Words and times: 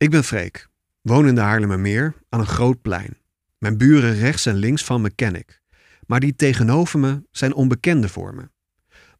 Ik 0.00 0.10
ben 0.10 0.24
Freek, 0.24 0.68
woon 1.00 1.26
in 1.26 1.34
de 1.34 1.40
Haarlemmermeer 1.40 2.14
aan 2.28 2.40
een 2.40 2.46
groot 2.46 2.82
plein. 2.82 3.16
Mijn 3.58 3.78
buren 3.78 4.14
rechts 4.14 4.46
en 4.46 4.54
links 4.54 4.84
van 4.84 5.00
me 5.00 5.10
ken 5.10 5.34
ik. 5.34 5.60
Maar 6.06 6.20
die 6.20 6.36
tegenover 6.36 6.98
me 6.98 7.22
zijn 7.30 7.54
onbekenden 7.54 8.10
voor 8.10 8.34
me. 8.34 8.48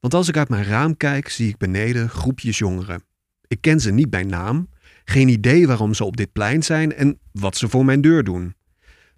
Want 0.01 0.15
als 0.15 0.29
ik 0.29 0.37
uit 0.37 0.49
mijn 0.49 0.65
raam 0.65 0.97
kijk, 0.97 1.29
zie 1.29 1.49
ik 1.49 1.57
beneden 1.57 2.09
groepjes 2.09 2.59
jongeren. 2.59 3.03
Ik 3.47 3.61
ken 3.61 3.81
ze 3.81 3.91
niet 3.91 4.11
bij 4.11 4.23
naam, 4.23 4.69
geen 5.05 5.29
idee 5.29 5.67
waarom 5.67 5.95
ze 5.95 6.05
op 6.05 6.17
dit 6.17 6.33
plein 6.33 6.63
zijn 6.63 6.95
en 6.95 7.19
wat 7.33 7.57
ze 7.57 7.69
voor 7.69 7.85
mijn 7.85 8.01
deur 8.01 8.25
doen. 8.25 8.55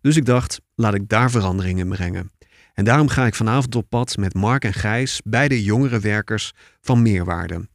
Dus 0.01 0.17
ik 0.17 0.25
dacht, 0.25 0.61
laat 0.75 0.95
ik 0.95 1.09
daar 1.09 1.31
verandering 1.31 1.79
in 1.79 1.89
brengen. 1.89 2.31
En 2.75 2.85
daarom 2.85 3.09
ga 3.09 3.27
ik 3.27 3.35
vanavond 3.35 3.75
op 3.75 3.89
pad 3.89 4.17
met 4.17 4.35
Mark 4.35 4.65
en 4.65 4.75
Gijs, 4.75 5.21
beide 5.25 5.63
jongerenwerkers 5.63 6.53
van 6.81 7.03
Meerwaarde. 7.03 7.69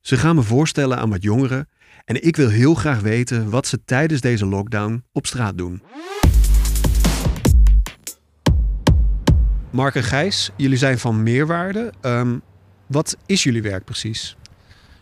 Ze 0.00 0.16
gaan 0.16 0.34
me 0.34 0.42
voorstellen 0.42 0.98
aan 0.98 1.10
wat 1.10 1.22
jongeren 1.22 1.68
en 2.04 2.24
ik 2.24 2.36
wil 2.36 2.48
heel 2.48 2.74
graag 2.74 3.00
weten 3.00 3.50
wat 3.50 3.66
ze 3.66 3.84
tijdens 3.84 4.20
deze 4.20 4.46
lockdown 4.46 5.04
op 5.12 5.26
straat 5.26 5.58
doen. 5.58 5.82
Mark 9.70 9.94
en 9.94 10.02
Gijs, 10.02 10.50
jullie 10.56 10.78
zijn 10.78 10.98
van 10.98 11.22
Meerwaarde. 11.22 11.92
Ehm, 12.00 12.38
wat 12.86 13.16
is 13.26 13.42
jullie 13.42 13.62
werk 13.62 13.84
precies? 13.84 14.36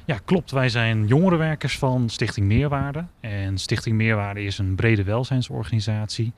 Ja, 0.05 0.19
klopt. 0.25 0.51
Wij 0.51 0.69
zijn 0.69 1.07
jongerenwerkers 1.07 1.79
van 1.79 2.09
Stichting 2.09 2.47
Meerwaarde. 2.47 3.05
En 3.21 3.59
Stichting 3.59 3.97
Meerwaarde 3.97 4.43
is 4.43 4.59
een 4.59 4.75
brede 4.75 5.05
welzijnsorganisatie. 5.05 6.33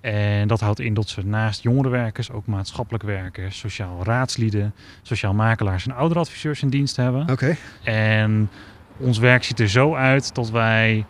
En 0.00 0.48
dat 0.48 0.60
houdt 0.60 0.80
in 0.80 0.94
dat 0.94 1.08
ze 1.08 1.26
naast 1.26 1.62
jongerenwerkers 1.62 2.30
ook 2.30 2.46
maatschappelijk 2.46 3.04
werkers, 3.04 3.58
sociaal 3.58 4.04
raadslieden, 4.04 4.74
sociaal 5.02 5.34
makelaars 5.34 5.86
en 5.86 5.94
ouderadviseurs 5.94 6.62
in 6.62 6.68
dienst 6.68 6.96
hebben. 6.96 7.30
Oké. 7.30 7.56
En 7.82 8.50
ons 8.98 9.18
werk 9.18 9.44
ziet 9.44 9.60
er 9.60 9.68
zo 9.68 9.94
uit 9.94 10.34
dat 10.34 10.50
wij 10.50 11.04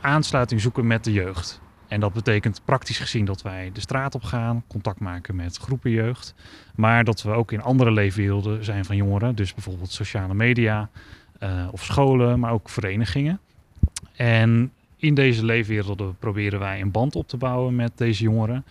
aansluiting 0.00 0.60
zoeken 0.60 0.86
met 0.86 1.04
de 1.04 1.12
jeugd. 1.12 1.60
En 1.88 2.00
dat 2.00 2.12
betekent 2.12 2.60
praktisch 2.64 2.98
gezien 2.98 3.24
dat 3.24 3.42
wij 3.42 3.70
de 3.72 3.80
straat 3.80 4.14
op 4.14 4.22
gaan, 4.22 4.64
contact 4.66 5.00
maken 5.00 5.36
met 5.36 5.56
groepen 5.56 5.90
jeugd. 5.90 6.34
Maar 6.74 7.04
dat 7.04 7.22
we 7.22 7.30
ook 7.30 7.52
in 7.52 7.62
andere 7.62 7.90
leefwerelden 7.90 8.64
zijn 8.64 8.84
van 8.84 8.96
jongeren. 8.96 9.34
Dus 9.34 9.54
bijvoorbeeld 9.54 9.92
sociale 9.92 10.34
media 10.34 10.88
uh, 11.42 11.68
of 11.70 11.84
scholen, 11.84 12.40
maar 12.40 12.52
ook 12.52 12.68
verenigingen. 12.68 13.40
En 14.16 14.72
in 14.96 15.14
deze 15.14 15.44
leefwerelden 15.44 16.16
proberen 16.18 16.58
wij 16.58 16.80
een 16.80 16.90
band 16.90 17.14
op 17.14 17.28
te 17.28 17.36
bouwen 17.36 17.74
met 17.74 17.92
deze 17.94 18.22
jongeren. 18.22 18.64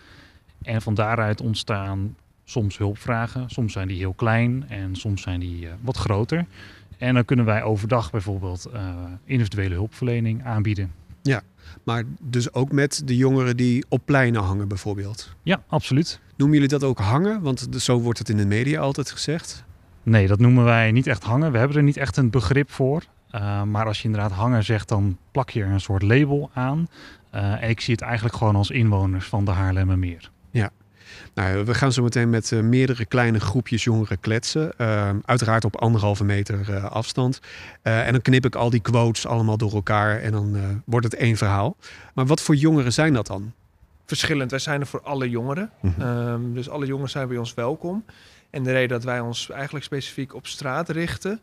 En 0.62 0.82
van 0.82 0.94
daaruit 0.94 1.40
ontstaan 1.40 2.16
soms 2.44 2.78
hulpvragen. 2.78 3.50
Soms 3.50 3.72
zijn 3.72 3.88
die 3.88 3.98
heel 3.98 4.12
klein 4.12 4.64
en 4.68 4.96
soms 4.96 5.22
zijn 5.22 5.40
die 5.40 5.64
uh, 5.64 5.72
wat 5.80 5.96
groter. 5.96 6.46
En 6.98 7.14
dan 7.14 7.24
kunnen 7.24 7.44
wij 7.44 7.62
overdag 7.62 8.10
bijvoorbeeld 8.10 8.66
uh, 8.74 8.94
individuele 9.24 9.74
hulpverlening 9.74 10.44
aanbieden. 10.44 10.92
Ja, 11.22 11.42
maar 11.82 12.04
dus 12.20 12.52
ook 12.52 12.72
met 12.72 13.02
de 13.04 13.16
jongeren 13.16 13.56
die 13.56 13.84
op 13.88 14.00
pleinen 14.04 14.42
hangen 14.42 14.68
bijvoorbeeld? 14.68 15.34
Ja, 15.42 15.62
absoluut. 15.66 16.20
Noemen 16.36 16.56
jullie 16.56 16.78
dat 16.78 16.84
ook 16.84 16.98
hangen? 16.98 17.40
Want 17.42 17.68
zo 17.78 18.00
wordt 18.00 18.18
het 18.18 18.28
in 18.28 18.36
de 18.36 18.46
media 18.46 18.80
altijd 18.80 19.10
gezegd. 19.10 19.64
Nee, 20.02 20.26
dat 20.26 20.38
noemen 20.38 20.64
wij 20.64 20.92
niet 20.92 21.06
echt 21.06 21.24
hangen. 21.24 21.52
We 21.52 21.58
hebben 21.58 21.76
er 21.76 21.82
niet 21.82 21.96
echt 21.96 22.16
een 22.16 22.30
begrip 22.30 22.70
voor. 22.70 23.02
Uh, 23.34 23.62
maar 23.62 23.86
als 23.86 23.98
je 23.98 24.04
inderdaad 24.04 24.32
hangen 24.32 24.64
zegt, 24.64 24.88
dan 24.88 25.18
plak 25.30 25.50
je 25.50 25.62
er 25.62 25.70
een 25.70 25.80
soort 25.80 26.02
label 26.02 26.50
aan. 26.54 26.88
Uh, 27.34 27.62
en 27.62 27.68
ik 27.68 27.80
zie 27.80 27.94
het 27.94 28.02
eigenlijk 28.02 28.36
gewoon 28.36 28.56
als 28.56 28.70
inwoners 28.70 29.26
van 29.26 29.44
de 29.44 29.50
Haarlemmermeer. 29.50 30.30
Ja. 30.50 30.70
Nou, 31.34 31.64
we 31.64 31.74
gaan 31.74 31.92
zo 31.92 32.02
meteen 32.02 32.30
met 32.30 32.50
uh, 32.50 32.60
meerdere 32.60 33.04
kleine 33.04 33.40
groepjes 33.40 33.84
jongeren 33.84 34.20
kletsen. 34.20 34.72
Uh, 34.78 35.10
uiteraard 35.24 35.64
op 35.64 35.76
anderhalve 35.76 36.24
meter 36.24 36.66
uh, 36.70 36.84
afstand. 36.84 37.40
en 37.82 38.12
dan 38.12 38.22
knip 38.22 38.44
ik 38.44 38.54
al 38.54 38.70
die 38.70 38.80
quotes 38.80 39.26
allemaal 39.26 39.56
door 39.56 39.72
elkaar 39.72 40.20
en 40.20 40.32
dan 40.32 40.82
wordt 40.84 41.06
het 41.06 41.14
één 41.14 41.36
verhaal. 41.36 41.76
Maar 42.14 42.26
wat 42.26 42.40
voor 42.40 42.54
jongeren 42.54 42.92
zijn 42.92 43.12
dat 43.12 43.26
dan? 43.26 43.52
Verschillend. 44.06 44.50
Wij 44.50 44.60
zijn 44.60 44.80
er 44.80 44.86
voor 44.86 45.02
alle 45.02 45.30
jongeren. 45.30 45.70
Mm 45.80 45.94
-hmm. 45.96 46.06
um, 46.06 46.54
dus 46.54 46.68
alle 46.68 46.86
jongeren 46.86 47.10
zijn 47.10 47.28
bij 47.28 47.36
ons 47.36 47.54
welkom. 47.54 48.04
En 48.50 48.62
de 48.62 48.72
reden 48.72 48.88
dat 48.88 49.04
wij 49.04 49.20
ons 49.20 49.50
eigenlijk 49.50 49.84
specifiek 49.84 50.34
op 50.34 50.46
straat 50.46 50.88
richten, 50.88 51.40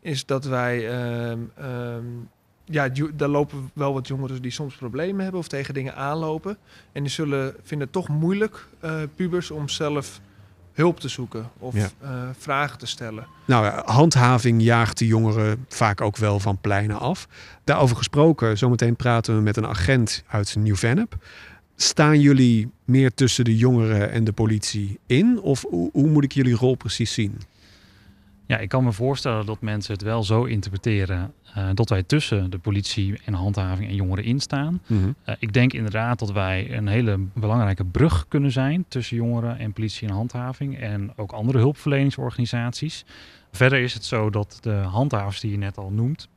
is 0.00 0.26
dat 0.26 0.44
wij 0.44 1.04
um, 1.30 1.52
um, 1.62 2.28
ja, 2.64 2.88
daar 3.14 3.28
lopen 3.28 3.70
wel 3.72 3.92
wat 3.92 4.08
jongeren 4.08 4.42
die 4.42 4.50
soms 4.50 4.74
problemen 4.74 5.22
hebben 5.22 5.40
of 5.40 5.48
tegen 5.48 5.74
dingen 5.74 5.96
aanlopen. 5.96 6.56
En 6.92 7.02
die 7.02 7.12
zullen 7.12 7.54
vinden 7.62 7.86
het 7.86 7.92
toch 7.92 8.08
moeilijk, 8.08 8.66
uh, 8.84 8.94
pubers, 9.16 9.50
om 9.50 9.68
zelf 9.68 10.20
hulp 10.72 11.00
te 11.00 11.08
zoeken 11.08 11.50
of 11.58 11.74
ja. 11.74 11.90
uh, 12.02 12.10
vragen 12.38 12.78
te 12.78 12.86
stellen. 12.86 13.26
Nou, 13.44 13.82
handhaving 13.84 14.62
jaagt 14.62 14.98
de 14.98 15.06
jongeren 15.06 15.66
vaak 15.68 16.00
ook 16.00 16.16
wel 16.16 16.40
van 16.40 16.58
pleinen 16.60 16.98
af. 16.98 17.28
Daarover 17.64 17.96
gesproken, 17.96 18.58
zometeen 18.58 18.96
praten 18.96 19.36
we 19.36 19.42
met 19.42 19.56
een 19.56 19.66
agent 19.66 20.22
uit 20.26 20.56
Nieuw-Vennep. 20.56 21.16
Staan 21.76 22.20
jullie 22.20 22.70
meer 22.84 23.14
tussen 23.14 23.44
de 23.44 23.56
jongeren 23.56 24.10
en 24.10 24.24
de 24.24 24.32
politie 24.32 24.98
in? 25.06 25.40
Of 25.40 25.64
hoe, 25.68 25.90
hoe 25.92 26.08
moet 26.08 26.24
ik 26.24 26.32
jullie 26.32 26.54
rol 26.54 26.74
precies 26.74 27.12
zien? 27.12 27.40
Ja, 28.46 28.58
ik 28.58 28.68
kan 28.68 28.84
me 28.84 28.92
voorstellen 28.92 29.46
dat 29.46 29.60
mensen 29.60 29.92
het 29.92 30.02
wel 30.02 30.22
zo 30.22 30.44
interpreteren 30.44 31.34
uh, 31.56 31.68
dat 31.74 31.88
wij 31.88 32.02
tussen 32.02 32.50
de 32.50 32.58
politie 32.58 33.20
en 33.24 33.34
handhaving 33.34 33.88
en 33.88 33.94
jongeren 33.94 34.24
instaan. 34.24 34.82
Mm 34.86 35.02
-hmm. 35.02 35.14
uh, 35.26 35.34
ik 35.38 35.52
denk 35.52 35.72
inderdaad 35.72 36.18
dat 36.18 36.32
wij 36.32 36.76
een 36.76 36.86
hele 36.86 37.18
belangrijke 37.34 37.84
brug 37.84 38.28
kunnen 38.28 38.52
zijn 38.52 38.84
tussen 38.88 39.16
jongeren 39.16 39.58
en 39.58 39.72
politie 39.72 40.08
en 40.08 40.14
handhaving 40.14 40.78
en 40.80 41.12
ook 41.16 41.32
andere 41.32 41.58
hulpverleningsorganisaties. 41.58 43.04
Verder 43.52 43.78
is 43.78 43.94
het 43.94 44.04
zo 44.04 44.30
dat 44.30 44.58
de 44.60 44.74
handhavers 44.74 45.40
die 45.40 45.50
je 45.50 45.58
net 45.58 45.78
al 45.78 45.90
noemt, 45.90 46.28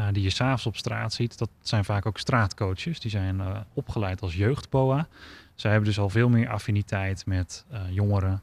uh, 0.00 0.06
die 0.12 0.22
je 0.22 0.30
s'avonds 0.30 0.66
op 0.66 0.76
straat 0.76 1.12
ziet, 1.12 1.38
dat 1.38 1.50
zijn 1.60 1.84
vaak 1.84 2.06
ook 2.06 2.18
straatcoaches. 2.18 3.00
Die 3.00 3.10
zijn 3.10 3.40
opgeleid 3.72 4.20
als 4.20 4.34
jeugdboa. 4.34 5.08
Zij 5.54 5.70
hebben 5.70 5.88
dus 5.88 5.98
al 5.98 6.08
veel 6.08 6.28
meer 6.28 6.48
affiniteit 6.48 7.26
met 7.26 7.64
jongeren. 7.90 8.42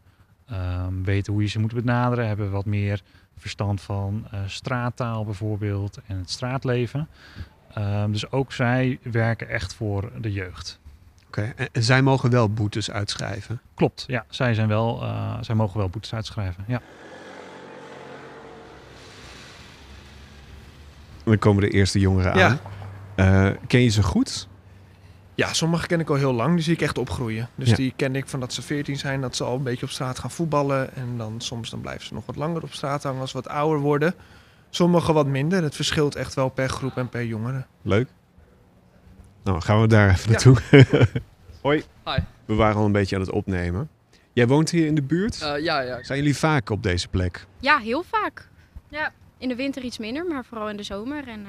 Um, 0.51 1.03
weten 1.03 1.33
hoe 1.33 1.41
je 1.41 1.47
ze 1.47 1.59
moet 1.59 1.73
benaderen, 1.73 2.27
hebben 2.27 2.51
wat 2.51 2.65
meer 2.65 3.01
verstand 3.37 3.81
van 3.81 4.27
uh, 4.33 4.39
straattaal 4.45 5.25
bijvoorbeeld 5.25 5.99
en 6.07 6.17
het 6.17 6.29
straatleven. 6.29 7.07
Um, 7.77 8.11
dus 8.11 8.31
ook 8.31 8.53
zij 8.53 8.99
werken 9.03 9.49
echt 9.49 9.73
voor 9.73 10.11
de 10.21 10.31
jeugd. 10.31 10.79
Oké, 11.27 11.39
okay. 11.39 11.53
en, 11.55 11.69
en, 11.71 11.83
zij 11.83 12.01
mogen 12.01 12.29
wel 12.29 12.49
boetes 12.49 12.91
uitschrijven? 12.91 13.61
Klopt, 13.73 14.03
ja. 14.07 14.25
Zij, 14.29 14.53
zijn 14.53 14.67
wel, 14.67 15.03
uh, 15.03 15.37
zij 15.41 15.55
mogen 15.55 15.77
wel 15.77 15.89
boetes 15.89 16.13
uitschrijven, 16.13 16.63
ja. 16.67 16.81
Dan 21.23 21.37
komen 21.37 21.61
de 21.61 21.69
eerste 21.69 21.99
jongeren 21.99 22.33
aan. 22.33 22.59
Ja. 23.15 23.49
Uh, 23.49 23.55
ken 23.67 23.81
je 23.81 23.89
ze 23.89 24.03
goed? 24.03 24.47
Ja, 25.39 25.53
sommige 25.53 25.87
ken 25.87 25.99
ik 25.99 26.09
al 26.09 26.15
heel 26.15 26.33
lang. 26.33 26.53
Die 26.53 26.63
zie 26.63 26.73
ik 26.73 26.81
echt 26.81 26.97
opgroeien. 26.97 27.49
Dus 27.55 27.69
ja. 27.69 27.75
die 27.75 27.93
ken 27.95 28.15
ik 28.15 28.27
van 28.27 28.39
dat 28.39 28.53
ze 28.53 28.61
14 28.61 28.97
zijn, 28.97 29.21
dat 29.21 29.35
ze 29.35 29.43
al 29.43 29.55
een 29.55 29.63
beetje 29.63 29.85
op 29.85 29.91
straat 29.91 30.19
gaan 30.19 30.31
voetballen. 30.31 30.95
En 30.95 31.17
dan 31.17 31.41
soms 31.41 31.69
dan 31.69 31.81
blijven 31.81 32.05
ze 32.05 32.13
nog 32.13 32.25
wat 32.25 32.35
langer 32.35 32.63
op 32.63 32.73
straat 32.73 33.03
hangen 33.03 33.21
als 33.21 33.31
ze 33.31 33.35
wat 33.35 33.47
ouder 33.47 33.79
worden. 33.79 34.13
Sommigen 34.69 35.13
wat 35.13 35.27
minder. 35.27 35.63
Het 35.63 35.75
verschilt 35.75 36.15
echt 36.15 36.33
wel 36.33 36.49
per 36.49 36.69
groep 36.69 36.97
en 36.97 37.09
per 37.09 37.25
jongere. 37.25 37.65
Leuk. 37.81 38.09
Nou, 39.43 39.61
gaan 39.61 39.81
we 39.81 39.87
daar 39.87 40.09
even 40.09 40.31
naartoe. 40.31 40.57
Ja. 40.71 40.83
Hoi. 41.61 41.83
Hi. 42.05 42.17
We 42.45 42.53
waren 42.53 42.75
al 42.75 42.85
een 42.85 42.91
beetje 42.91 43.15
aan 43.15 43.21
het 43.21 43.31
opnemen. 43.31 43.89
Jij 44.33 44.47
woont 44.47 44.69
hier 44.69 44.85
in 44.85 44.95
de 44.95 45.03
buurt? 45.03 45.41
Uh, 45.41 45.63
ja, 45.63 45.79
ja. 45.81 46.03
Zijn 46.03 46.19
jullie 46.19 46.37
vaak 46.37 46.69
op 46.69 46.83
deze 46.83 47.07
plek? 47.07 47.45
Ja, 47.59 47.77
heel 47.77 48.03
vaak. 48.03 48.49
Ja, 48.87 49.13
in 49.37 49.49
de 49.49 49.55
winter 49.55 49.83
iets 49.83 49.97
minder, 49.97 50.25
maar 50.25 50.45
vooral 50.45 50.69
in 50.69 50.77
de 50.77 50.83
zomer 50.83 51.27
en 51.27 51.39
uh, 51.39 51.47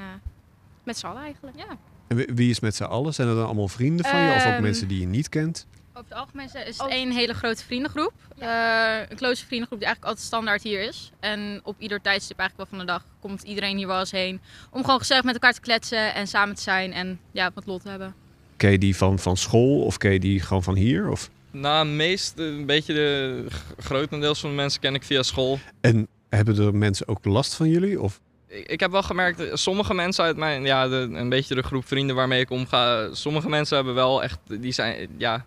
met 0.85 0.99
z'n 0.99 1.07
allen 1.07 1.23
eigenlijk. 1.23 1.57
Ja. 1.57 1.79
En 2.11 2.35
wie 2.35 2.51
is 2.51 2.61
met 2.61 2.75
z'n 2.75 2.83
allen? 2.83 3.15
Zijn 3.15 3.29
er 3.29 3.35
dan 3.35 3.45
allemaal 3.45 3.69
vrienden 3.69 4.07
van 4.07 4.21
je? 4.21 4.35
Of 4.35 4.47
ook 4.47 4.61
mensen 4.61 4.89
die 4.89 5.01
je 5.01 5.07
niet 5.07 5.29
kent? 5.29 5.67
Over 5.93 6.09
het 6.09 6.19
algemeen 6.19 6.49
is 6.67 6.79
het 6.79 6.89
één 6.89 7.11
hele 7.11 7.35
grote 7.35 7.65
vriendengroep. 7.65 8.13
Ja. 8.37 9.01
Uh, 9.01 9.07
een 9.09 9.17
close 9.17 9.47
vriendengroep 9.47 9.79
die 9.79 9.89
eigenlijk 9.89 10.05
altijd 10.05 10.27
standaard 10.27 10.63
hier 10.63 10.83
is. 10.83 11.11
En 11.21 11.61
op 11.65 11.75
ieder 11.79 12.01
tijdstip 12.01 12.39
eigenlijk 12.39 12.71
wel 12.71 12.79
van 12.79 12.87
de 12.87 12.93
dag 12.93 13.07
komt 13.21 13.43
iedereen 13.43 13.77
hier 13.77 13.87
wel 13.87 13.99
eens 13.99 14.11
heen. 14.11 14.41
Om 14.71 14.85
gewoon 14.85 14.99
gezellig 14.99 15.25
met 15.25 15.35
elkaar 15.35 15.53
te 15.53 15.61
kletsen 15.61 16.15
en 16.15 16.27
samen 16.27 16.55
te 16.55 16.63
zijn 16.63 16.93
en 16.93 17.21
ja, 17.33 17.51
wat 17.55 17.67
lot 17.67 17.83
te 17.83 17.89
hebben. 17.89 18.15
Ken 18.57 18.71
je 18.71 18.79
die 18.79 18.97
van, 18.97 19.19
van 19.19 19.37
school 19.37 19.83
of 19.83 19.97
ken 19.97 20.13
je 20.13 20.21
die 20.21 20.41
gewoon 20.41 20.63
van 20.63 20.77
hier? 20.77 21.11
Of? 21.11 21.31
Nou, 21.51 21.87
meest 21.87 22.39
een 22.39 22.67
beetje 22.67 22.95
de 22.95 23.47
grotendeels 23.79 24.41
van 24.41 24.51
de 24.51 24.57
mensen 24.57 24.81
ken 24.81 24.95
ik 24.95 25.03
via 25.03 25.23
school. 25.23 25.59
En 25.81 26.09
hebben 26.29 26.59
er 26.59 26.75
mensen 26.75 27.09
ook 27.09 27.25
last 27.25 27.55
van 27.55 27.69
jullie? 27.69 28.01
Of? 28.01 28.21
Ik 28.51 28.81
heb 28.81 28.91
wel 28.91 29.03
gemerkt, 29.03 29.59
sommige 29.59 29.95
mensen 29.95 30.25
uit 30.25 30.37
mijn, 30.37 30.65
ja, 30.65 30.85
een 30.85 31.29
beetje 31.29 31.55
de 31.55 31.63
groep 31.63 31.87
vrienden 31.87 32.17
waarmee 32.17 32.41
ik 32.41 32.51
omga, 32.51 33.15
sommige 33.15 33.49
mensen 33.49 33.77
hebben 33.77 33.95
wel 33.95 34.23
echt, 34.23 34.39
die 34.47 34.73
zijn, 34.73 35.09
ja, 35.17 35.45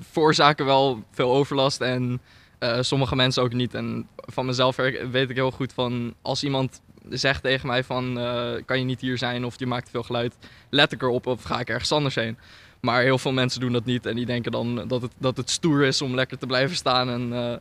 veroorzaken 0.00 0.66
wel 0.66 1.02
veel 1.12 1.32
overlast 1.32 1.80
en 1.80 2.20
uh, 2.60 2.78
sommige 2.80 3.16
mensen 3.16 3.42
ook 3.42 3.52
niet. 3.52 3.74
En 3.74 4.08
van 4.16 4.46
mezelf 4.46 4.76
weet 5.10 5.30
ik 5.30 5.36
heel 5.36 5.50
goed 5.50 5.72
van, 5.72 6.14
als 6.22 6.44
iemand 6.44 6.80
zegt 7.08 7.42
tegen 7.42 7.66
mij 7.66 7.84
van, 7.84 8.18
uh, 8.18 8.50
kan 8.64 8.78
je 8.78 8.84
niet 8.84 9.00
hier 9.00 9.18
zijn 9.18 9.44
of 9.44 9.58
je 9.58 9.66
maakt 9.66 9.90
veel 9.90 10.02
geluid, 10.02 10.34
let 10.70 10.92
ik 10.92 11.02
erop 11.02 11.26
of 11.26 11.42
ga 11.42 11.60
ik 11.60 11.68
ergens 11.68 11.92
anders 11.92 12.14
heen. 12.14 12.38
Maar 12.80 13.02
heel 13.02 13.18
veel 13.18 13.32
mensen 13.32 13.60
doen 13.60 13.72
dat 13.72 13.84
niet 13.84 14.06
en 14.06 14.16
die 14.16 14.26
denken 14.26 14.52
dan 14.52 14.88
dat 14.88 15.02
het, 15.02 15.12
dat 15.18 15.36
het 15.36 15.50
stoer 15.50 15.84
is 15.84 16.02
om 16.02 16.14
lekker 16.14 16.38
te 16.38 16.46
blijven 16.46 16.76
staan 16.76 17.10
en 17.10 17.60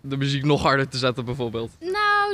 de 0.00 0.16
muziek 0.16 0.44
nog 0.44 0.62
harder 0.62 0.88
te 0.88 0.98
zetten 0.98 1.24
bijvoorbeeld. 1.24 1.70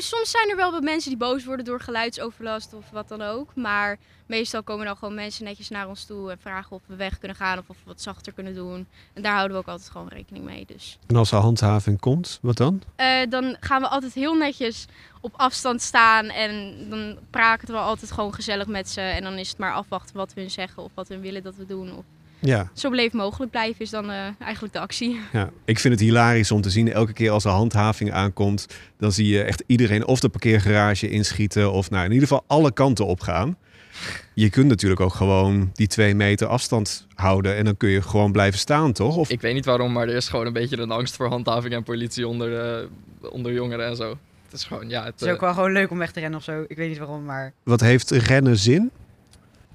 Nou, 0.00 0.12
Nou, 0.12 0.23
soms 0.23 0.31
zijn 0.31 0.50
er 0.50 0.56
wel 0.56 0.73
wat 0.73 0.82
mensen 0.82 1.11
die 1.11 1.19
boos 1.19 1.44
worden 1.44 1.64
door 1.64 1.81
geluidsoverlast 1.81 2.75
of 2.75 2.91
wat 2.91 3.08
dan 3.08 3.23
ook. 3.23 3.55
Maar 3.55 3.99
meestal 4.26 4.62
komen 4.62 4.87
dan 4.87 4.97
gewoon 4.97 5.14
mensen 5.14 5.44
netjes 5.44 5.69
naar 5.69 5.88
ons 5.88 6.05
toe 6.05 6.31
en 6.31 6.38
vragen 6.38 6.76
of 6.76 6.82
we 6.87 6.97
weg 6.97 7.19
kunnen 7.19 7.37
gaan 7.37 7.58
of 7.58 7.64
of 7.69 7.76
we 7.76 7.82
wat 7.87 8.00
zachter 8.00 8.32
kunnen 8.32 8.55
doen. 8.55 8.87
En 9.12 9.23
daar 9.23 9.35
houden 9.35 9.56
we 9.56 9.62
ook 9.62 9.69
altijd 9.69 9.91
gewoon 9.91 10.08
rekening 10.08 10.44
mee. 10.44 10.67
Dus. 10.67 10.99
En 11.06 11.17
als 11.17 11.32
er 11.32 11.38
handhaving 11.38 12.00
komt, 12.00 12.38
wat 12.43 12.56
dan? 12.56 12.82
Eh, 12.97 13.20
dan 13.29 13.56
gaan 13.61 13.81
we 13.81 13.88
altijd 13.88 14.14
heel 14.14 14.35
netjes 14.35 14.87
op 15.20 15.32
afstand 15.37 15.82
staan 15.82 16.26
en 16.26 16.76
dan 16.91 17.19
praten 17.31 17.75
we 17.75 17.81
altijd 17.81 18.12
gewoon 18.12 18.35
gezellig 18.35 18.67
met 18.67 18.88
ze. 18.88 19.00
En 19.00 19.23
dan 19.23 19.38
is 19.38 19.49
het 19.49 19.58
maar 19.58 19.75
afwachten 19.75 20.17
wat 20.17 20.35
we 20.35 20.41
hun 20.41 20.50
zeggen 20.50 20.82
of 20.82 20.91
wat 20.94 21.08
we 21.08 21.19
willen 21.19 21.43
dat 21.43 21.56
we 21.56 21.67
doen. 21.67 21.97
Of 21.97 22.05
Ja, 22.40 22.70
zo 22.75 22.90
beleefd 22.90 23.14
mogelijk 23.14 23.50
blijven 23.50 23.81
is 23.81 23.90
dan 23.90 24.10
eh, 24.10 24.26
eigenlijk 24.38 24.72
de 24.72 24.81
actie. 24.81 25.20
ja, 25.32 25.50
ik 25.64 25.78
vind 25.78 25.94
het 25.94 26.02
hilarisch 26.02 26.50
om 26.50 26.60
te 26.60 26.70
zien. 26.70 26.92
Elke 26.92 27.12
keer 27.12 27.31
als 27.31 27.44
er 27.44 27.50
handhaving 27.50 28.12
aankomt, 28.12 28.66
dan 28.98 29.12
zie 29.12 29.26
je 29.26 29.42
echt 29.42 29.62
iedereen 29.66 30.06
of 30.06 30.20
de 30.20 30.28
parkeergarage 30.28 31.08
inschieten. 31.08 31.72
Of 31.72 31.90
nou, 31.90 32.04
in 32.04 32.12
ieder 32.12 32.28
geval 32.28 32.44
alle 32.46 32.72
kanten 32.72 33.06
opgaan. 33.06 33.56
Je 34.34 34.50
kunt 34.50 34.69
natuurlijk 34.69 35.00
ook 35.00 35.14
gewoon 35.14 35.70
die 35.75 35.87
twee 35.87 36.14
meter 36.14 36.46
afstand 36.46 37.06
houden. 37.14 37.56
En 37.56 37.64
dan 37.64 37.76
kun 37.76 37.88
je 37.88 38.02
gewoon 38.02 38.32
blijven 38.32 38.58
staan, 38.58 38.92
toch? 38.92 39.16
Of, 39.16 39.31
Ik 39.31 39.40
weet 39.40 39.54
niet 39.54 39.64
waarom, 39.64 39.92
maar 39.92 40.08
er 40.08 40.14
is 40.14 40.28
gewoon 40.28 40.46
een 40.46 40.52
beetje 40.52 40.78
een 40.78 40.90
angst 40.90 41.16
voor 41.16 41.26
handhaving 41.26 41.75
en 41.75 41.82
politie 41.82 42.28
onder, 42.28 42.60
eh, 42.60 42.87
onder 43.32 43.52
jongeren 43.52 43.87
en 43.87 43.96
zo. 43.96 44.19
Het 44.44 44.52
is 44.52 44.64
gewoon, 44.64 44.88
ja, 44.88 45.04
het, 45.04 45.12
Het 45.12 45.22
is 45.22 45.28
ook 45.28 45.34
eh, 45.34 45.40
wel 45.42 45.54
gewoon 45.54 45.72
leuk 45.72 45.90
om 45.90 45.98
weg 45.98 46.12
te 46.12 46.20
rennen 46.20 46.38
of 46.38 46.44
zo. 46.44 46.64
Ik 46.69 46.76
weet 46.76 46.88
niet 46.88 46.98
waarom, 46.98 47.25
maar... 47.25 47.52
wat 47.62 47.81
heeft 47.81 48.10
rennen 48.10 48.56
zin? 48.56 48.90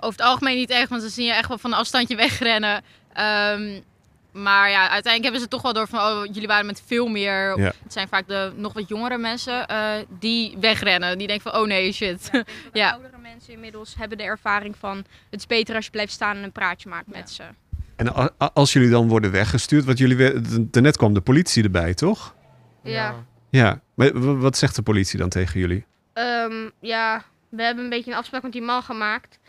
Over 0.05 0.19
het 0.19 0.29
algemeen 0.29 0.55
niet 0.55 0.69
echt, 0.69 0.89
want 0.89 1.01
dan 1.01 1.09
zie 1.09 1.25
je 1.25 1.33
echt 1.33 1.47
wel 1.47 1.57
van 1.57 1.71
een 1.71 1.77
afstandje 1.77 2.15
wegrennen. 2.15 2.83
Ehm, 3.13 3.81
maar 4.31 4.69
ja, 4.69 4.79
uiteindelijk 4.89 5.23
hebben 5.23 5.41
ze 5.41 5.47
toch 5.47 5.61
wel 5.61 5.73
door 5.73 5.87
van, 5.87 5.99
oh, 5.99 6.25
jullie 6.25 6.47
waren 6.47 6.65
met 6.65 6.83
veel 6.85 7.07
meer. 7.07 7.59
Ja. 7.59 7.71
Het 7.83 7.93
zijn 7.93 8.07
vaak 8.07 8.27
de 8.27 8.51
nog 8.55 8.73
wat 8.73 8.87
jongere 8.87 9.17
mensen 9.17 9.67
eh, 9.67 9.91
die 10.19 10.57
wegrennen. 10.59 11.17
Die 11.17 11.27
denken 11.27 11.51
van, 11.51 11.61
oh 11.61 11.67
nee, 11.67 11.91
shit. 11.91 12.29
Ja. 12.31 12.43
Ja. 12.73 12.91
Oudere 12.91 13.17
mensen 13.17 13.53
inmiddels 13.53 13.95
hebben 13.97 14.17
de 14.17 14.23
ervaring 14.23 14.75
van 14.79 14.97
het 15.29 15.39
is 15.39 15.47
beter 15.47 15.75
als 15.75 15.85
je 15.85 15.91
blijft 15.91 16.11
staan 16.11 16.35
en 16.35 16.43
een 16.43 16.51
praatje 16.51 16.89
maakt 16.89 17.07
met 17.07 17.29
ze. 17.29 17.43
En 17.95 18.37
als 18.53 18.73
jullie 18.73 18.89
dan 18.89 19.07
worden 19.07 19.31
weggestuurd, 19.31 19.85
want 19.85 19.97
jullie, 19.97 20.41
daarnet 20.69 20.97
kwam 20.97 21.13
de 21.13 21.21
politie 21.21 21.63
erbij, 21.63 21.93
toch? 21.93 22.35
Ja. 22.83 23.15
Ja, 23.49 23.81
maar 23.93 24.39
wat 24.39 24.57
zegt 24.57 24.75
de 24.75 24.81
politie 24.81 25.19
dan 25.19 25.29
tegen 25.29 25.59
jullie? 25.59 25.85
Ehm, 26.13 26.69
ja, 26.79 27.23
we 27.49 27.63
hebben 27.63 27.83
een 27.83 27.89
beetje 27.89 28.11
een 28.11 28.17
afspraak 28.17 28.43
met 28.43 28.51
die 28.51 28.61
man 28.61 28.83
gemaakt. 28.83 29.39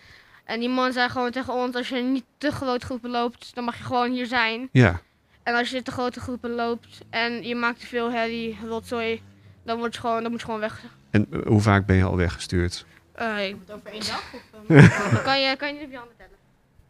En 0.46 0.60
die 0.60 0.69
man 0.69 0.93
zei 0.93 1.08
gewoon 1.08 1.31
tegen 1.31 1.52
ons, 1.54 1.75
als 1.75 1.88
je 1.88 1.96
niet 2.02 2.25
te 2.38 2.50
grote 2.50 2.84
groepen 2.87 3.10
loopt, 3.10 3.54
dan 3.54 3.64
mag 3.64 3.76
je 3.78 3.84
gewoon 3.84 4.12
hier 4.12 4.26
zijn. 4.26 4.69
Ja, 4.72 5.00
En 5.43 5.54
als 5.54 5.70
je 5.70 5.82
te 5.82 5.90
grote 5.90 6.20
groepen 6.20 6.50
loopt 6.50 7.00
en 7.10 7.43
je 7.46 7.54
maakt 7.54 7.81
te 7.81 7.87
veel 7.87 8.10
herrie, 8.12 8.58
rotzooi, 8.69 9.22
dan, 9.64 9.78
word 9.78 9.94
je 9.94 10.00
gewoon, 10.00 10.22
dan 10.22 10.31
moet 10.31 10.40
je 10.40 10.46
gewoon 10.46 10.60
weg. 10.60 10.82
en 11.10 11.26
eh, 11.31 11.38
hoe 11.46 11.60
vaak 11.60 11.87
ben 11.87 11.96
je 11.96 12.04
al 12.04 12.16
weggestuurd? 12.16 12.87
Eh, 13.12 13.26
Over 13.70 13.90
één 13.93 14.00
dag? 14.00 14.22
kan, 15.25 15.40
je, 15.40 15.56
kan 15.56 15.69
je 15.69 15.75
niet 15.75 15.84
op 15.84 15.90
je 15.90 15.96
handen 15.96 16.16
tellen. 16.16 16.34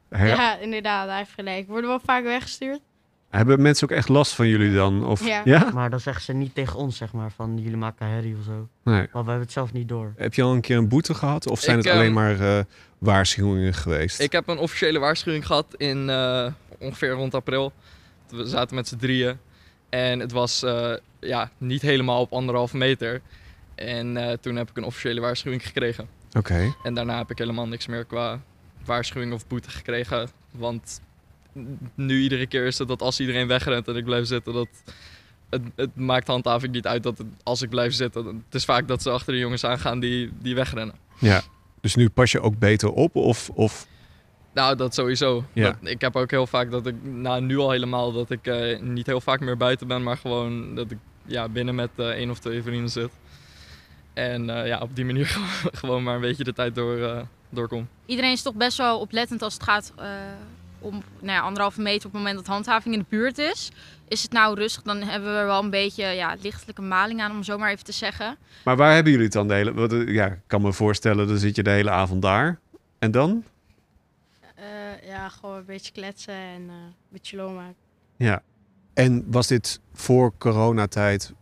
Her- 0.08 0.36
Ja, 0.36 0.56
inderdaad, 0.58 1.08
hij 1.08 1.16
heeft 1.18 1.32
gelijk. 1.32 1.66
Worden 1.68 1.90
wel 1.90 2.00
vaak 2.00 2.22
weggestuurd? 2.24 2.80
Hebben 3.30 3.62
mensen 3.62 3.90
ook 3.90 3.96
echt 3.96 4.08
last 4.08 4.32
van 4.34 4.48
jullie 4.48 4.74
dan? 4.74 5.04
Of, 5.06 5.26
Ja. 5.44 5.70
Maar 5.74 5.90
dan 5.90 6.00
zeggen 6.00 6.22
ze 6.22 6.32
niet 6.32 6.54
tegen 6.54 6.78
ons, 6.78 6.96
zeg 6.96 7.12
maar, 7.12 7.30
van 7.32 7.58
jullie 7.58 7.76
maken 7.76 8.06
herrie 8.06 8.36
of 8.38 8.44
zo. 8.44 8.68
Nee. 8.82 8.94
Maar 8.94 9.08
we 9.12 9.16
hebben 9.16 9.40
het 9.40 9.52
zelf 9.52 9.72
niet 9.72 9.88
door. 9.88 10.12
Heb 10.16 10.34
je 10.34 10.42
al 10.42 10.52
een 10.52 10.60
keer 10.60 10.76
een 10.76 10.88
boete 10.88 11.14
gehad? 11.14 11.48
Of 11.50 11.60
zijn 11.60 11.78
Ik, 11.78 11.84
het 11.84 11.92
alleen 11.92 12.04
ehm, 12.06 12.14
maar 12.14 12.40
eh, 12.58 12.64
waarschuwingen 12.98 13.74
geweest? 13.74 14.20
Ik 14.20 14.32
heb 14.32 14.48
een 14.48 14.58
officiële 14.58 14.98
waarschuwing 14.98 15.46
gehad 15.46 15.66
in 15.76 16.10
eh, 16.10 16.46
ongeveer 16.78 17.10
rond 17.10 17.34
april. 17.34 17.72
We 18.28 18.46
zaten 18.46 18.74
met 18.76 18.88
z'n 18.88 18.96
drieën. 18.96 19.38
En 19.88 20.20
het 20.20 20.32
was 20.32 20.62
eh, 20.62 20.92
ja, 21.20 21.50
niet 21.58 21.82
helemaal 21.82 22.20
op 22.20 22.32
anderhalve 22.32 22.76
meter. 22.76 23.20
En 23.74 24.16
eh, 24.16 24.32
toen 24.40 24.56
heb 24.56 24.70
ik 24.70 24.76
een 24.76 24.84
officiële 24.84 25.20
waarschuwing 25.20 25.66
gekregen. 25.66 26.08
Oké. 26.32 26.74
En 26.82 26.94
daarna 26.94 27.16
heb 27.18 27.30
ik 27.30 27.38
helemaal 27.38 27.66
niks 27.68 27.86
meer 27.86 28.04
qua 28.04 28.40
waarschuwing 28.84 29.32
of 29.32 29.46
boete 29.46 29.70
gekregen. 29.70 30.28
Want 30.50 31.00
nu 31.94 32.20
iedere 32.20 32.46
keer 32.46 32.66
is 32.66 32.78
het 32.78 32.88
dat 32.88 33.02
als 33.02 33.20
iedereen 33.20 33.46
wegrent 33.46 33.88
en 33.88 33.96
ik 33.96 34.04
blijf 34.04 34.26
zitten, 34.26 34.52
dat 34.52 34.68
het, 35.50 35.62
het 35.76 35.96
maakt 35.96 36.26
handhaving 36.26 36.72
niet 36.72 36.86
uit 36.86 37.02
dat 37.02 37.18
het- 37.18 37.26
als 37.42 37.62
ik 37.62 37.68
blijf 37.70 37.92
zitten. 37.94 38.26
Het 38.26 38.54
is 38.54 38.64
vaak 38.64 38.88
dat 38.88 39.02
ze 39.02 39.10
achter 39.10 39.32
de 39.32 39.38
jongens 39.38 39.64
aangaan 39.64 40.00
die, 40.00 40.30
die 40.38 40.54
wegrennen. 40.54 40.94
Ja. 41.18 41.42
Dus 41.80 41.94
nu 41.94 42.08
pas 42.08 42.32
je 42.32 42.40
ook 42.40 42.58
beter 42.58 42.90
op? 42.92 43.16
Of, 43.16 43.50
of... 43.50 43.86
Nou, 44.52 44.76
dat 44.76 44.94
sowieso. 44.94 45.44
Ja. 45.52 45.64
Dat, 45.64 45.76
ik 45.90 46.00
heb 46.00 46.16
ook 46.16 46.30
heel 46.30 46.46
vaak 46.46 46.70
dat 46.70 46.86
ik, 46.86 46.94
nou 47.02 47.40
nu 47.42 47.58
al 47.58 47.70
helemaal, 47.70 48.12
dat 48.12 48.30
ik 48.30 48.46
eh, 48.46 48.80
niet 48.80 49.06
heel 49.06 49.20
vaak 49.20 49.40
meer 49.40 49.56
buiten 49.56 49.86
ben, 49.86 50.02
maar 50.02 50.16
gewoon 50.16 50.74
dat 50.74 50.90
ik 50.90 50.98
ja, 51.26 51.48
binnen 51.48 51.74
met 51.74 51.90
eh, 51.96 52.06
één 52.08 52.30
of 52.30 52.38
twee 52.38 52.62
vrienden 52.62 52.90
zit. 52.90 53.10
En 54.14 54.50
eh, 54.50 54.66
ja, 54.66 54.78
op 54.80 54.96
die 54.96 55.04
manier 55.04 55.26
gewoon- 55.26 55.48
gewoon 55.80 56.02
maar 56.02 56.14
een 56.14 56.20
beetje 56.20 56.44
de 56.44 56.52
tijd 56.52 56.74
door, 56.74 56.98
eh, 57.02 57.20
doorkom. 57.48 57.88
Iedereen 58.06 58.32
is 58.32 58.42
toch 58.42 58.54
best 58.54 58.76
wel 58.76 59.00
oplettend 59.00 59.42
als 59.42 59.54
het 59.54 59.62
gaat 59.62 59.92
eh, 59.96 60.06
om 60.86 61.02
nou 61.20 61.32
ja, 61.32 61.40
anderhalve 61.40 61.80
meter 61.80 62.06
op 62.06 62.12
het 62.12 62.22
moment 62.22 62.36
dat 62.36 62.46
handhaving 62.46 62.94
in 62.94 63.00
de 63.00 63.06
buurt 63.08 63.38
is. 63.38 63.70
Is 64.08 64.22
het 64.22 64.32
nou 64.32 64.54
rustig, 64.54 64.82
dan 64.82 65.02
hebben 65.02 65.32
we 65.32 65.38
er 65.38 65.46
wel 65.46 65.62
een 65.62 65.70
beetje 65.70 66.04
ja, 66.04 66.36
lichtelijke 66.42 66.82
maling 66.82 67.20
aan, 67.20 67.30
om 67.30 67.42
zo 67.42 67.58
maar 67.58 67.70
even 67.70 67.84
te 67.84 67.92
zeggen. 67.92 68.36
Maar 68.64 68.76
waar 68.76 68.94
hebben 68.94 69.10
jullie 69.10 69.26
het 69.26 69.34
dan 69.34 69.48
de 69.48 69.54
hele... 69.54 69.72
want, 69.72 69.92
eh, 69.92 70.08
ja, 70.08 70.26
ik 70.26 70.40
kan 70.46 70.62
me 70.62 70.72
voorstellen, 70.72 71.28
dan 71.28 71.38
zit 71.38 71.56
je 71.56 71.62
de 71.62 71.70
hele 71.70 71.90
avond 71.90 72.22
daar. 72.22 72.58
En 72.98 73.10
dan? 73.10 73.44
Eh, 74.54 75.08
ja, 75.08 75.28
gewoon 75.28 75.56
een 75.56 75.64
beetje 75.64 75.92
kletsen 75.92 76.34
en 76.34 76.68
eh, 76.68 76.74
een 76.74 76.94
beetje 77.08 77.36
lol 77.36 77.50
maken. 77.50 77.76
Ja. 78.16 78.42
En 78.94 79.24
was 79.30 79.46
dit 79.46 79.80
voor 79.92 80.32
coronatijd... 80.38 81.32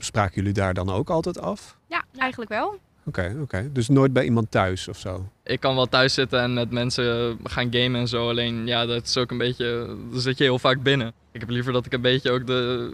Spraken 0.00 0.34
jullie 0.34 0.52
daar 0.52 0.74
dan 0.74 0.90
ook 0.90 1.10
altijd 1.10 1.40
af? 1.40 1.78
Ja, 1.86 2.04
eigenlijk 2.16 2.50
wel. 2.50 2.78
Oké, 3.04 3.36
oké. 3.40 3.72
Dus 3.72 3.88
nooit 3.88 4.12
bij 4.12 4.24
iemand 4.24 4.50
thuis 4.50 4.88
of 4.88 4.98
zo? 4.98 5.28
Ik 5.48 5.60
kan 5.60 5.74
wel 5.74 5.86
thuis 5.86 6.14
zitten 6.14 6.40
en 6.40 6.54
met 6.54 6.70
mensen 6.70 7.38
gaan 7.44 7.68
gamen 7.70 8.00
en 8.00 8.08
zo. 8.08 8.28
Alleen 8.28 8.66
ja, 8.66 8.86
dat 8.86 9.06
is 9.06 9.16
ook 9.16 9.30
een 9.30 9.38
beetje. 9.38 9.86
Dan 10.10 10.20
zit 10.20 10.38
je 10.38 10.44
heel 10.44 10.58
vaak 10.58 10.82
binnen. 10.82 11.12
Ik 11.32 11.40
heb 11.40 11.48
liever 11.50 11.72
dat 11.72 11.86
ik 11.86 11.92
een 11.92 12.00
beetje 12.00 12.30
ook 12.30 12.46
de. 12.46 12.92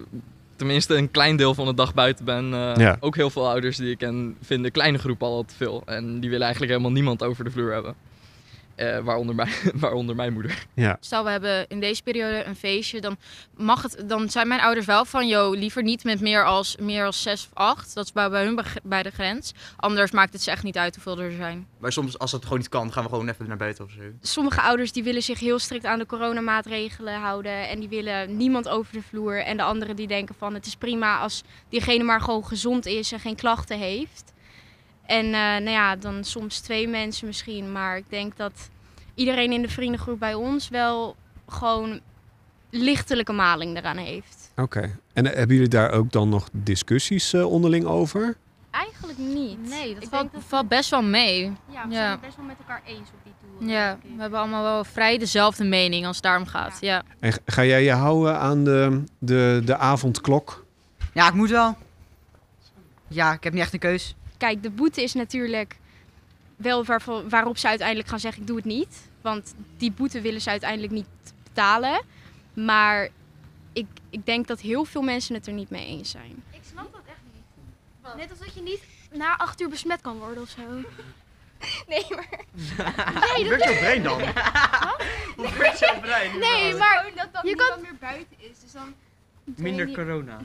Tenminste, 0.57 0.97
een 0.97 1.11
klein 1.11 1.37
deel 1.37 1.55
van 1.55 1.67
de 1.67 1.75
dag 1.75 1.95
buiten 1.95 2.25
ben. 2.25 2.55
Eh, 2.55 2.73
Ja. 2.77 2.97
Ook 3.01 3.17
heel 3.17 3.31
veel 3.31 3.49
ouders 3.49 3.77
die 3.77 3.91
ik 3.91 3.99
ken 3.99 4.37
vinden 4.43 4.71
kleine 4.71 4.99
groepen 4.99 5.27
al 5.27 5.45
te 5.45 5.55
veel. 5.55 5.83
En 5.87 6.21
die 6.21 6.29
willen 6.31 6.45
eigenlijk 6.45 6.73
helemaal 6.73 6.93
niemand 6.95 7.23
over 7.23 7.45
de 7.45 7.51
vloer 7.51 7.73
hebben. 7.73 7.95
Eh, 8.75 8.99
waaronder, 8.99 9.35
mij, 9.35 9.49
waaronder 9.75 10.17
mijn 10.17 10.33
moeder. 10.33 10.67
Ja. 10.75 10.97
Stel, 11.01 11.25
we 11.25 11.31
hebben 11.31 11.69
in 11.69 11.81
deze 11.81 12.03
periode 12.03 12.45
een 12.45 12.57
feestje, 12.57 13.01
dan, 13.01 13.17
mag 13.57 13.83
het, 13.83 14.05
dan 14.07 14.31
zijn 14.31 14.49
mijn 14.49 14.61
ouders 14.61 14.87
wel 14.87 15.05
van, 15.05 15.29
joh, 15.29 15.57
liever 15.57 15.83
niet 15.83 16.05
met 16.05 16.21
meer 16.21 16.45
als, 16.45 16.77
meer 16.77 17.05
als 17.05 17.23
zes 17.23 17.45
of 17.45 17.51
acht. 17.55 17.95
Dat 17.95 18.05
is 18.05 18.13
bij, 18.13 18.31
bij 18.31 18.45
hun 18.45 18.61
bij 18.83 19.03
de 19.03 19.11
grens. 19.11 19.55
Anders 19.77 20.11
maakt 20.11 20.33
het 20.33 20.43
ze 20.43 20.51
echt 20.51 20.63
niet 20.63 20.77
uit 20.77 20.95
hoeveel 20.95 21.25
er 21.25 21.33
zijn. 21.33 21.67
Maar 21.79 21.93
soms, 21.93 22.19
als 22.19 22.31
dat 22.31 22.43
gewoon 22.43 22.59
niet 22.59 22.69
kan, 22.69 22.93
gaan 22.93 23.03
we 23.03 23.09
gewoon 23.09 23.29
even 23.29 23.49
naar 23.49 23.57
buiten 23.57 23.85
of 23.85 23.91
zo. 23.91 24.01
Sommige 24.21 24.61
ouders 24.61 24.93
die 24.93 25.03
willen 25.03 25.23
zich 25.23 25.41
heel 25.41 25.59
strikt 25.59 25.85
aan 25.85 25.99
de 25.99 26.07
coronamaatregelen 26.07 27.21
houden 27.21 27.69
en 27.69 27.81
die 27.81 27.89
willen 27.89 28.37
niemand 28.37 28.69
over 28.69 28.93
de 28.93 29.03
vloer. 29.03 29.45
En 29.45 29.57
de 29.57 29.63
anderen 29.63 29.97
die 29.97 30.07
denken 30.07 30.35
van 30.39 30.55
het 30.55 30.67
is 30.67 30.77
prima 30.77 31.19
als 31.19 31.43
diegene 31.69 32.05
maar 32.05 32.21
gewoon 32.21 32.45
gezond 32.45 32.87
is 32.87 33.13
en 33.13 33.21
geen 33.21 33.37
klachten 33.37 33.79
heeft. 33.79 34.34
En 35.07 35.25
eh, 35.25 35.33
nou 35.33 35.71
ja, 35.71 35.97
dan 35.97 36.25
soms 36.25 36.59
twee 36.61 36.89
mensen 36.89 37.27
misschien, 37.27 37.73
maar 37.73 37.97
ik 37.97 38.05
denk 38.09 38.37
dat 38.37 38.53
iedereen 39.15 39.53
in 39.53 39.63
de 39.63 39.69
vriendengroep 39.69 40.19
bij 40.19 40.35
ons 40.35 40.69
wel 40.69 41.17
gewoon 41.49 42.01
lichtelijke 42.71 43.33
maling 43.33 43.77
eraan 43.77 43.97
heeft. 43.97 44.53
Oké. 44.57 44.99
En 45.13 45.27
eh, 45.27 45.37
hebben 45.37 45.55
jullie 45.57 45.71
daar 45.71 45.91
ook 45.91 46.13
dan 46.13 46.29
nog 46.29 46.49
discussies 46.53 47.33
eh, 47.33 47.51
onderling 47.51 47.85
over? 47.85 48.37
Eigenlijk 48.71 49.19
niet. 49.19 49.69
Nee, 49.69 49.95
dat 49.95 50.03
Ik 50.03 50.09
valt, 50.09 50.23
denk 50.23 50.33
dat 50.33 50.43
we- 50.43 50.49
valt 50.49 50.69
best 50.69 50.91
wel 50.91 51.03
mee. 51.03 51.43
Ja, 51.71 51.87
we 51.89 51.93
Ja. 51.95 52.01
zijn 52.01 52.11
het 52.11 52.21
best 52.21 52.37
wel 52.37 52.45
met 52.47 52.57
elkaar 52.59 52.83
eens 52.87 52.99
op 53.09 53.19
die 53.25 53.33
tour. 53.59 53.71
Ja, 53.73 53.99
we 54.17 54.21
hebben 54.23 54.39
allemaal 54.39 54.63
wel 54.63 54.85
vrij 54.85 55.19
dezelfde 55.19 55.65
mening 55.65 56.07
als 56.07 56.17
het 56.17 56.25
daarom 56.25 56.47
gaat. 56.47 56.77
Ja. 56.81 57.03
En 57.21 57.33
ga 57.47 57.65
jij 57.65 57.83
je 57.85 57.93
houden 57.93 58.39
aan 58.39 58.65
de, 58.65 59.03
de, 59.19 59.63
de 59.65 59.77
avondklok? 59.77 60.65
Ja, 61.13 61.29
ik 61.29 61.35
moet 61.35 61.51
wel. 61.51 61.77
Ja, 63.09 63.33
ik 63.33 63.45
heb 63.45 63.53
niet 63.53 63.63
echt 63.63 63.73
een 63.73 63.79
keus. 63.79 64.15
Kijk, 64.45 64.63
de 64.63 64.71
boete 64.71 65.03
is 65.03 65.13
natuurlijk 65.15 65.77
wel 66.57 66.85
waarvan- 66.85 67.29
waarop 67.29 67.59
ze 67.59 67.69
uiteindelijk 67.69 68.09
gaan 68.09 68.21
zeggen 68.21 68.41
ik 68.41 68.47
doe 68.47 68.57
het 68.57 68.65
niet. 68.65 69.09
Want 69.21 69.55
die 69.77 69.93
boete 69.93 70.21
willen 70.21 70.41
ze 70.41 70.51
uiteindelijk 70.51 70.93
niet 70.93 71.07
betalen. 71.45 72.03
Maar 72.55 73.09
ik, 73.73 73.87
ik 74.11 74.27
denk 74.27 74.47
dat 74.47 74.61
heel 74.61 74.85
veel 74.85 75.03
mensen 75.03 75.35
het 75.35 75.47
er 75.47 75.53
niet 75.53 75.71
mee 75.71 75.87
eens 75.87 76.11
zijn. 76.11 76.43
Ik 76.51 76.61
snap 76.71 76.93
dat 76.93 77.01
echt 77.07 77.19
niet. 77.33 78.17
Net 78.17 78.31
als 78.31 78.39
dat 78.39 78.55
je 78.55 78.63
niet 78.63 78.81
na 79.13 79.37
acht 79.37 79.61
uur 79.61 79.69
besmet 79.69 80.01
kan 80.01 80.19
worden 80.19 80.43
of 80.43 80.49
zo. 80.49 80.63
Nee, 81.89 82.05
maar, 82.09 82.41
Hoe 83.37 83.49
werkt 83.49 83.65
jouw 83.65 83.75
brein 83.79 84.03
dan? 84.03 84.21
Hoe 85.37 85.53
werkt 85.59 85.79
jouw 85.79 86.01
brein? 86.01 86.39
Nee, 86.39 86.75
maar 86.75 87.11
dat 87.17 87.29
dan 87.33 87.47
je 87.49 87.55
kan- 87.57 87.81
meer 87.81 87.97
buiten 88.01 88.37
is. 88.39 88.61
Dus 88.61 88.73
dan 88.73 88.95
Minder 89.45 89.91
corona. 89.93 90.39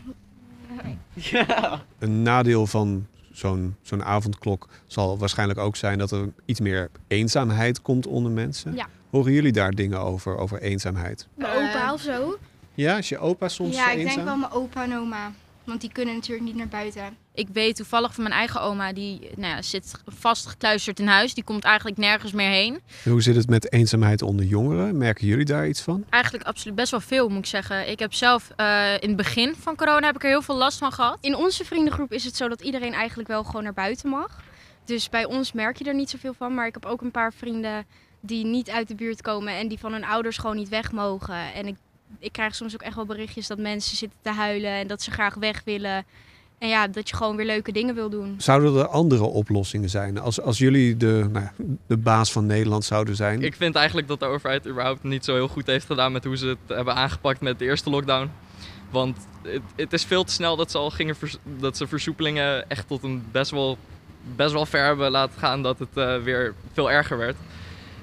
Een 1.99 2.21
nadeel 2.21 2.67
van 2.67 3.07
zo'n 3.39 3.75
zo'n 3.81 4.03
avondklok 4.03 4.67
zal 4.87 5.17
waarschijnlijk 5.17 5.59
ook 5.59 5.75
zijn 5.75 5.97
dat 5.97 6.11
er 6.11 6.29
iets 6.45 6.59
meer 6.59 6.89
eenzaamheid 7.07 7.81
komt 7.81 8.07
onder 8.07 8.31
mensen. 8.31 8.75
Ja. 8.75 8.87
Horen 9.09 9.31
jullie 9.31 9.51
daar 9.51 9.71
dingen 9.71 9.99
over, 9.99 10.37
over 10.37 10.61
eenzaamheid? 10.61 11.27
mijn 11.35 11.69
opa 11.69 11.93
of 11.93 12.01
zo. 12.01 12.37
Ja, 12.73 12.97
is 12.97 13.09
je 13.09 13.17
opa 13.17 13.47
soms 13.47 13.75
ja, 13.75 13.91
ik 13.91 13.97
eenzaam? 13.97 14.15
denk 14.15 14.27
wel 14.27 14.37
mijn 14.37 14.51
opa 14.51 14.83
en 14.83 14.97
oma. 14.97 15.31
Want 15.69 15.81
die 15.81 15.91
kunnen 15.91 16.13
natuurlijk 16.13 16.45
niet 16.45 16.55
naar 16.55 16.67
buiten. 16.67 17.17
Ik 17.33 17.47
weet 17.53 17.75
toevallig 17.75 18.13
van 18.13 18.23
mijn 18.23 18.35
eigen 18.35 18.61
oma, 18.61 18.93
die 18.93 19.29
nou 19.35 19.55
ja, 19.55 19.61
zit 19.61 19.93
vastgekluisterd 20.05 20.99
in 20.99 21.07
huis. 21.07 21.33
Die 21.33 21.43
komt 21.43 21.63
eigenlijk 21.63 21.97
nergens 21.97 22.31
meer 22.31 22.49
heen. 22.49 22.79
En 23.03 23.11
hoe 23.11 23.21
zit 23.21 23.35
het 23.35 23.49
met 23.49 23.71
eenzaamheid 23.71 24.21
onder 24.21 24.45
jongeren? 24.45 24.97
Merken 24.97 25.27
jullie 25.27 25.45
daar 25.45 25.67
iets 25.67 25.81
van? 25.81 26.05
Eigenlijk 26.09 26.45
absoluut 26.45 26.75
best 26.75 26.91
wel 26.91 26.99
veel, 26.99 27.29
moet 27.29 27.37
ik 27.37 27.45
zeggen. 27.45 27.89
Ik 27.89 27.99
heb 27.99 28.13
zelf 28.13 28.51
eh, 28.55 28.93
in 28.99 29.07
het 29.07 29.17
begin 29.17 29.55
van 29.55 29.75
corona 29.75 30.05
heb 30.05 30.15
ik 30.15 30.23
er 30.23 30.29
heel 30.29 30.41
veel 30.41 30.57
last 30.57 30.77
van 30.77 30.91
gehad. 30.91 31.17
In 31.21 31.35
onze 31.35 31.65
vriendengroep 31.65 32.11
is 32.11 32.23
het 32.23 32.35
zo 32.35 32.47
dat 32.47 32.61
iedereen 32.61 32.93
eigenlijk 32.93 33.29
wel 33.29 33.43
gewoon 33.43 33.63
naar 33.63 33.73
buiten 33.73 34.09
mag. 34.09 34.43
Dus 34.85 35.09
bij 35.09 35.25
ons 35.25 35.51
merk 35.51 35.77
je 35.77 35.85
er 35.85 35.95
niet 35.95 36.09
zoveel 36.09 36.33
van. 36.33 36.53
Maar 36.53 36.67
ik 36.67 36.73
heb 36.73 36.85
ook 36.85 37.01
een 37.01 37.11
paar 37.11 37.33
vrienden 37.33 37.85
die 38.21 38.45
niet 38.45 38.69
uit 38.69 38.87
de 38.87 38.95
buurt 38.95 39.21
komen 39.21 39.53
en 39.53 39.67
die 39.67 39.79
van 39.79 39.91
hun 39.91 40.05
ouders 40.05 40.37
gewoon 40.37 40.55
niet 40.55 40.69
weg 40.69 40.91
mogen. 40.91 41.53
En 41.53 41.67
ik, 41.67 41.75
ik 42.19 42.31
krijg 42.31 42.55
soms 42.55 42.73
ook 42.73 42.81
echt 42.81 42.95
wel 42.95 43.05
berichtjes 43.05 43.47
dat 43.47 43.57
mensen 43.57 43.97
zitten 43.97 44.19
te 44.21 44.31
huilen 44.31 44.71
en 44.71 44.87
dat 44.87 45.01
ze 45.01 45.11
graag 45.11 45.35
weg 45.35 45.61
willen. 45.65 46.05
En 46.57 46.67
ja, 46.67 46.87
dat 46.87 47.09
je 47.09 47.15
gewoon 47.15 47.35
weer 47.35 47.45
leuke 47.45 47.71
dingen 47.71 47.95
wil 47.95 48.09
doen. 48.09 48.35
Zouden 48.37 48.75
er 48.75 48.87
andere 48.87 49.23
oplossingen 49.23 49.89
zijn? 49.89 50.17
Als, 50.19 50.41
als 50.41 50.57
jullie 50.57 50.97
de, 50.97 51.29
nou, 51.31 51.45
ja, 51.45 51.53
de 51.87 51.97
baas 51.97 52.31
van 52.31 52.45
Nederland 52.45 52.85
zouden 52.85 53.15
zijn? 53.15 53.41
Ik 53.41 53.55
vind 53.55 53.75
eigenlijk 53.75 54.07
dat 54.07 54.19
de 54.19 54.25
overheid 54.25 54.67
überhaupt 54.67 55.03
niet 55.03 55.25
zo 55.25 55.33
heel 55.33 55.47
goed 55.47 55.65
heeft 55.65 55.85
gedaan 55.85 56.11
met 56.11 56.23
hoe 56.23 56.37
ze 56.37 56.47
het 56.47 56.57
hebben 56.67 56.95
aangepakt 56.95 57.41
met 57.41 57.59
de 57.59 57.65
eerste 57.65 57.89
lockdown. 57.89 58.31
Want 58.89 59.17
het, 59.41 59.61
het 59.75 59.93
is 59.93 60.03
veel 60.03 60.23
te 60.23 60.31
snel 60.31 60.55
dat 60.55 60.71
ze 60.71 60.77
al 60.77 60.89
gingen 60.89 61.15
vers- 61.15 61.37
dat 61.59 61.77
ze 61.77 61.87
versoepelingen 61.87 62.69
echt 62.69 62.87
tot 62.87 63.03
een 63.03 63.23
best 63.31 63.51
wel, 63.51 63.77
best 64.35 64.51
wel 64.51 64.65
ver 64.65 64.85
hebben 64.85 65.11
laten 65.11 65.39
gaan 65.39 65.63
dat 65.63 65.79
het 65.79 65.97
eh, 65.97 66.17
weer 66.17 66.53
veel 66.73 66.91
erger 66.91 67.17
werd. 67.17 67.35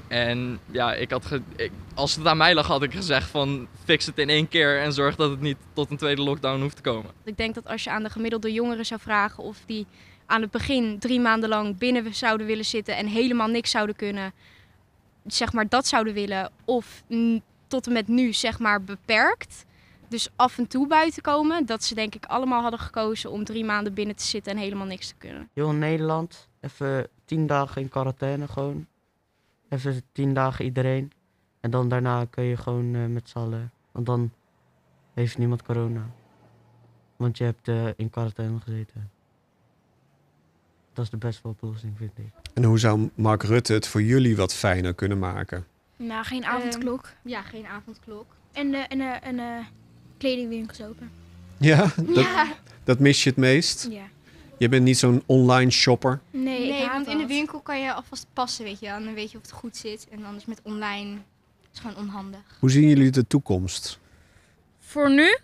En 0.08 0.58
ja, 0.70 0.94
ik 0.94 1.10
had 1.10 1.26
ge- 1.26 1.42
ik, 1.56 1.70
als 1.94 2.14
het 2.16 2.26
aan 2.26 2.36
mij 2.36 2.54
lag, 2.54 2.66
had 2.66 2.82
ik 2.82 2.94
gezegd 2.94 3.30
van 3.30 3.68
fix 3.84 4.06
het 4.06 4.18
in 4.18 4.28
één 4.28 4.48
keer 4.48 4.80
en 4.80 4.92
zorg 4.92 5.16
dat 5.16 5.30
het 5.30 5.40
niet 5.40 5.56
tot 5.72 5.90
een 5.90 5.96
tweede 5.96 6.22
lockdown 6.22 6.60
hoeft 6.60 6.76
te 6.76 6.82
komen. 6.82 7.10
Ik 7.25 7.36
denk 7.36 7.54
dat 7.54 7.66
als 7.68 7.84
je 7.84 7.90
aan 7.90 8.02
de 8.02 8.10
gemiddelde 8.10 8.52
jongeren 8.52 8.86
zou 8.86 9.00
vragen 9.00 9.42
of 9.44 9.58
die 9.66 9.86
aan 10.26 10.40
het 10.42 10.50
begin 10.50 10.98
drie 10.98 11.20
maanden 11.20 11.48
lang 11.48 11.78
binnen 11.78 12.14
zouden 12.14 12.46
willen 12.46 12.64
zitten 12.64 12.96
en 12.96 13.06
helemaal 13.06 13.48
niks 13.48 13.70
zouden 13.70 13.96
kunnen, 13.96 14.32
zeg 15.26 15.52
maar 15.52 15.68
dat 15.68 15.86
zouden 15.86 16.14
willen, 16.14 16.50
of 16.64 17.02
tot 17.66 17.86
en 17.86 17.92
met 17.92 18.08
nu 18.08 18.32
zeg 18.32 18.58
maar 18.58 18.82
beperkt, 18.82 19.64
dus 20.08 20.28
af 20.36 20.58
en 20.58 20.66
toe 20.66 20.86
buiten 20.86 21.22
komen, 21.22 21.66
dat 21.66 21.84
ze 21.84 21.94
denk 21.94 22.14
ik 22.14 22.25
allemaal 22.26 22.62
hadden 22.62 22.80
gekozen 22.80 23.30
om 23.30 23.44
drie 23.44 23.64
maanden 23.64 23.94
binnen 23.94 24.16
te 24.16 24.25
zitten 24.25 24.52
en 24.52 24.58
helemaal 24.58 24.86
niks 24.86 25.08
te 25.08 25.14
kunnen. 25.18 25.48
Heel 25.54 25.72
Nederland, 25.72 26.48
even 26.60 27.08
tien 27.25 27.46
dagen 27.46 27.82
in 27.82 27.88
quarantaine 27.88 28.48
gewoon. 28.48 28.86
Even 29.68 30.02
tien 30.12 30.35
dagen 30.35 30.64
iedereen. 30.64 31.12
En 31.61 31.70
dan 31.70 31.88
daarna 31.88 32.25
kun 32.30 32.44
je 32.44 32.56
gewoon 32.56 32.94
eh, 32.94 33.06
met 33.06 33.28
z'n 33.28 33.38
allen. 33.38 33.70
Want 33.92 34.06
dan 34.06 34.32
heeft 35.14 35.38
niemand 35.38 35.62
corona. 35.62 36.11
Want 37.16 37.38
je 37.38 37.44
hebt 37.44 37.68
eh, 37.68 37.87
in 37.96 38.11
quarantaine 38.11 38.61
gezeten. 38.61 39.11
Dat 40.92 41.04
is 41.04 41.11
de 41.11 41.16
beste 41.16 41.49
oplossing, 41.49 41.96
vind 41.96 42.18
ik. 42.18 42.32
En 42.54 42.64
hoe 42.64 42.78
zou 42.78 43.11
Mark 43.14 43.42
Rutte 43.42 43.73
het 43.73 43.87
voor 43.88 44.02
jullie 44.02 44.37
wat 44.37 44.54
fijner 44.54 44.94
kunnen 44.94 45.18
maken? 45.18 45.66
Nou, 45.96 46.25
geen 46.25 46.44
avondklok. 46.44 47.12
ja, 47.25 47.42
geen 47.42 47.66
avondklok. 47.66 48.26
En, 48.52 48.75
eh, 48.75 48.85
en, 48.88 49.00
eh, 49.00 49.28
en 49.28 49.66
kledingwinkels 50.18 50.82
open. 50.82 51.11
Ja, 51.56 51.87
dat, 52.06 52.14
Ja. 52.16 52.46
dat 52.85 52.99
mis 52.99 53.23
je 53.23 53.28
het 53.30 53.38
meest? 53.38 53.88
Ja. 53.90 54.04
Je 54.58 54.68
bent 54.68 54.82
niet 54.82 54.98
zo'n 54.98 55.22
online 55.26 55.70
shopper. 55.70 56.20
Nee, 56.30 56.88
in 57.06 57.18
de 57.18 57.26
winkel 57.26 57.60
kan 57.60 57.80
je 57.80 57.92
alvast 57.92 58.26
passen, 58.32 58.64
weet 58.64 58.80
je 58.80 58.86
wel. 58.86 58.94
En 58.94 59.04
dan 59.04 59.14
weet 59.14 59.30
je 59.30 59.36
of 59.36 59.42
het 59.42 59.52
goed 59.52 59.76
zit. 59.76 60.06
En 60.10 60.25
anders 60.25 60.44
met 60.44 60.60
online 60.62 61.12
is 61.12 61.68
het 61.70 61.80
gewoon 61.80 61.96
onhandig. 61.96 62.40
Hoe 62.60 62.70
zien 62.70 62.88
jullie 62.88 63.10
de 63.10 63.26
toekomst? 63.26 63.98
Voor 64.78 65.10
nu 65.10 65.38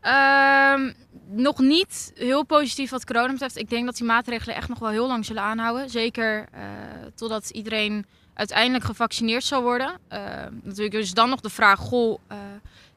ehm, 0.00 0.92
nog 1.28 1.58
niet 1.58 2.12
heel 2.14 2.44
positief 2.44 2.90
wat 2.90 3.04
corona 3.04 3.32
betreft. 3.32 3.56
Ik 3.56 3.70
denk 3.70 3.84
dat 3.84 3.96
die 3.96 4.06
maatregelen 4.06 4.54
echt 4.54 4.68
nog 4.68 4.78
wel 4.78 4.90
heel 4.90 5.06
lang 5.06 5.24
zullen 5.24 5.42
aanhouden. 5.42 5.90
Zeker 5.90 6.48
eh, 6.52 6.62
totdat 7.14 7.50
iedereen 7.50 8.06
uiteindelijk 8.34 8.84
gevaccineerd 8.84 9.44
zal 9.44 9.62
worden. 9.62 9.98
Eh, 10.08 10.20
natuurlijk 10.62 10.94
is 10.94 11.12
dan 11.12 11.28
nog 11.28 11.40
de 11.40 11.50
vraag, 11.50 11.78
goh, 11.78 12.18
eh, 12.26 12.36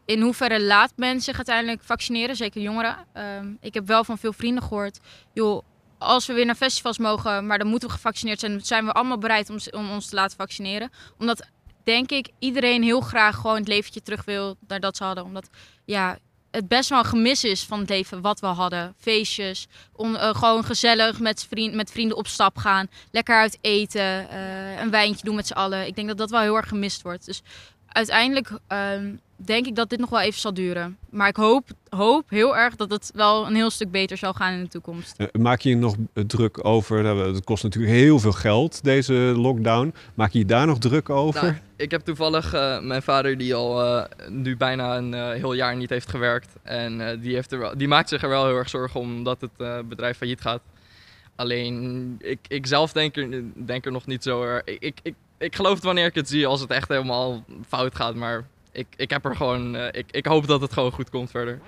in 0.05 0.21
hoeverre 0.21 0.61
laat 0.61 0.93
men 0.95 1.21
zich 1.21 1.35
uiteindelijk 1.35 1.83
vaccineren? 1.83 2.35
Zeker 2.35 2.61
jongeren. 2.61 2.97
Ehm, 3.13 3.53
ik 3.59 3.73
heb 3.73 3.87
wel 3.87 4.03
van 4.03 4.17
veel 4.17 4.33
vrienden 4.33 4.63
gehoord, 4.63 4.99
joh, 5.33 5.63
als 6.03 6.25
we 6.25 6.33
weer 6.33 6.45
naar 6.45 6.55
festivals 6.55 6.97
mogen, 6.97 7.47
maar 7.47 7.57
dan 7.57 7.67
moeten 7.67 7.87
we 7.87 7.93
gevaccineerd 7.93 8.39
zijn, 8.39 8.61
zijn 8.61 8.85
we 8.85 8.91
allemaal 8.91 9.17
bereid 9.17 9.49
om, 9.49 9.57
om 9.71 9.91
ons 9.91 10.07
te 10.07 10.15
laten 10.15 10.37
vaccineren. 10.37 10.91
Omdat, 11.17 11.47
denk 11.83 12.11
ik, 12.11 12.29
iedereen 12.39 12.83
heel 12.83 13.01
graag 13.01 13.35
gewoon 13.35 13.57
het 13.57 13.67
leventje 13.67 14.01
terug 14.01 14.25
wil 14.25 14.57
naar 14.67 14.79
dat 14.79 14.97
ze 14.97 15.03
hadden. 15.03 15.23
Omdat, 15.23 15.49
ja, 15.85 16.17
het 16.51 16.67
best 16.67 16.89
wel 16.89 16.99
een 16.99 17.05
gemis 17.05 17.43
is 17.43 17.63
van 17.63 17.79
het 17.79 17.89
leven 17.89 18.21
wat 18.21 18.39
we 18.39 18.45
hadden. 18.45 18.95
Feestjes, 18.97 19.67
eh, 19.97 20.35
gewoon 20.35 20.63
gezellig 20.63 21.19
met, 21.19 21.45
vriend, 21.49 21.73
met 21.73 21.91
vrienden 21.91 22.17
op 22.17 22.27
stap 22.27 22.57
gaan. 22.57 22.87
Lekker 23.11 23.35
uit 23.35 23.57
eten, 23.61 24.29
eh, 24.29 24.81
een 24.81 24.89
wijntje 24.89 25.25
doen 25.25 25.35
met 25.35 25.47
z'n 25.47 25.53
allen. 25.53 25.87
Ik 25.87 25.95
denk 25.95 26.07
dat 26.07 26.17
dat 26.17 26.29
wel 26.29 26.41
heel 26.41 26.55
erg 26.55 26.67
gemist 26.67 27.01
wordt. 27.01 27.25
Dus 27.25 27.41
uiteindelijk 27.93 28.49
ehm, 28.67 29.15
denk 29.35 29.65
ik 29.65 29.75
dat 29.75 29.89
dit 29.89 29.99
nog 29.99 30.09
wel 30.09 30.21
even 30.21 30.39
zal 30.39 30.53
duren. 30.53 30.97
Maar 31.09 31.27
ik 31.27 31.35
hoop, 31.35 31.69
hoop 31.89 32.29
heel 32.29 32.57
erg 32.57 32.75
dat 32.75 32.91
het 32.91 33.11
wel 33.15 33.47
een 33.47 33.55
heel 33.55 33.69
stuk 33.69 33.91
beter 33.91 34.17
zal 34.17 34.33
gaan 34.33 34.53
in 34.53 34.63
de 34.63 34.69
toekomst. 34.69 35.13
Eh, 35.17 35.27
Maak 35.41 35.61
je 35.61 35.69
je 35.69 35.75
nog 35.75 35.95
druk 36.13 36.65
over? 36.65 37.03
nou, 37.03 37.33
Het 37.33 37.43
kost 37.43 37.63
natuurlijk 37.63 37.93
heel 37.93 38.19
veel 38.19 38.31
geld, 38.31 38.83
deze 38.83 39.13
lockdown. 39.13 39.93
Maak 40.13 40.31
je 40.31 40.39
je 40.39 40.45
daar 40.45 40.65
nog 40.65 40.77
druk 40.77 41.09
over? 41.09 41.43
Nou, 41.43 41.55
ik 41.75 41.91
heb 41.91 42.01
toevallig 42.01 42.53
eh, 42.53 42.79
mijn 42.79 43.01
vader 43.01 43.37
die 43.37 43.55
al 43.55 43.83
eh, 43.83 44.05
nu 44.29 44.57
bijna 44.57 44.97
een 44.97 45.13
eh, 45.13 45.29
heel 45.29 45.53
jaar 45.53 45.75
niet 45.75 45.89
heeft 45.89 46.09
gewerkt. 46.09 46.55
En 46.63 47.09
eh, 47.09 47.21
die, 47.21 47.33
heeft 47.33 47.51
er 47.51 47.59
wel, 47.59 47.77
die 47.77 47.87
maakt 47.87 48.09
zich 48.09 48.23
er 48.23 48.29
wel 48.29 48.45
heel 48.45 48.57
erg 48.57 48.69
zorgen 48.69 48.99
om 48.99 49.15
omdat 49.15 49.41
het 49.41 49.51
eh, 49.57 49.77
bedrijf 49.89 50.17
failliet 50.17 50.41
gaat. 50.41 50.61
Alleen, 51.35 52.15
ik, 52.19 52.39
ik 52.47 52.65
zelf 52.67 52.91
denk 52.91 53.15
er, 53.17 53.43
denk 53.65 53.85
er 53.85 53.91
nog 53.91 54.05
niet 54.05 54.23
zo... 54.23 54.43
er- 54.43 54.61
Ik, 54.65 54.99
ik, 55.03 55.13
ik, 55.43 55.55
geloof 55.55 55.73
het 55.73 55.83
wanneer 55.83 56.05
ik 56.05 56.15
het 56.15 56.29
zie 56.29 56.47
als 56.47 56.61
het 56.61 56.69
echt 56.69 56.87
helemaal 56.87 57.43
fout 57.67 57.95
gaat. 57.95 58.15
Maar 58.15 58.43
ik, 58.71 58.87
ik 58.95 59.09
heb 59.09 59.25
er 59.25 59.35
gewoon... 59.35 59.75
eh, 59.75 59.87
ik, 59.99 60.11
ik 60.11 60.25
hoop 60.25 60.47
dat 60.47 60.61
het 60.61 60.73
gewoon 60.73 60.91
goed 60.91 61.09
komt 61.09 61.31
verder. 61.31 61.59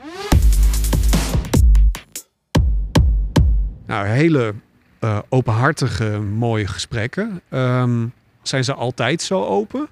Nou, 3.86 4.08
hele 4.08 4.54
eh, 5.00 5.20
openhartige, 5.30 6.20
mooie 6.20 6.68
gesprekken. 6.68 7.42
Ehm, 7.50 8.08
zijn 8.42 8.64
ze 8.64 8.74
altijd 8.74 9.22
zo 9.22 9.44
open? 9.44 9.88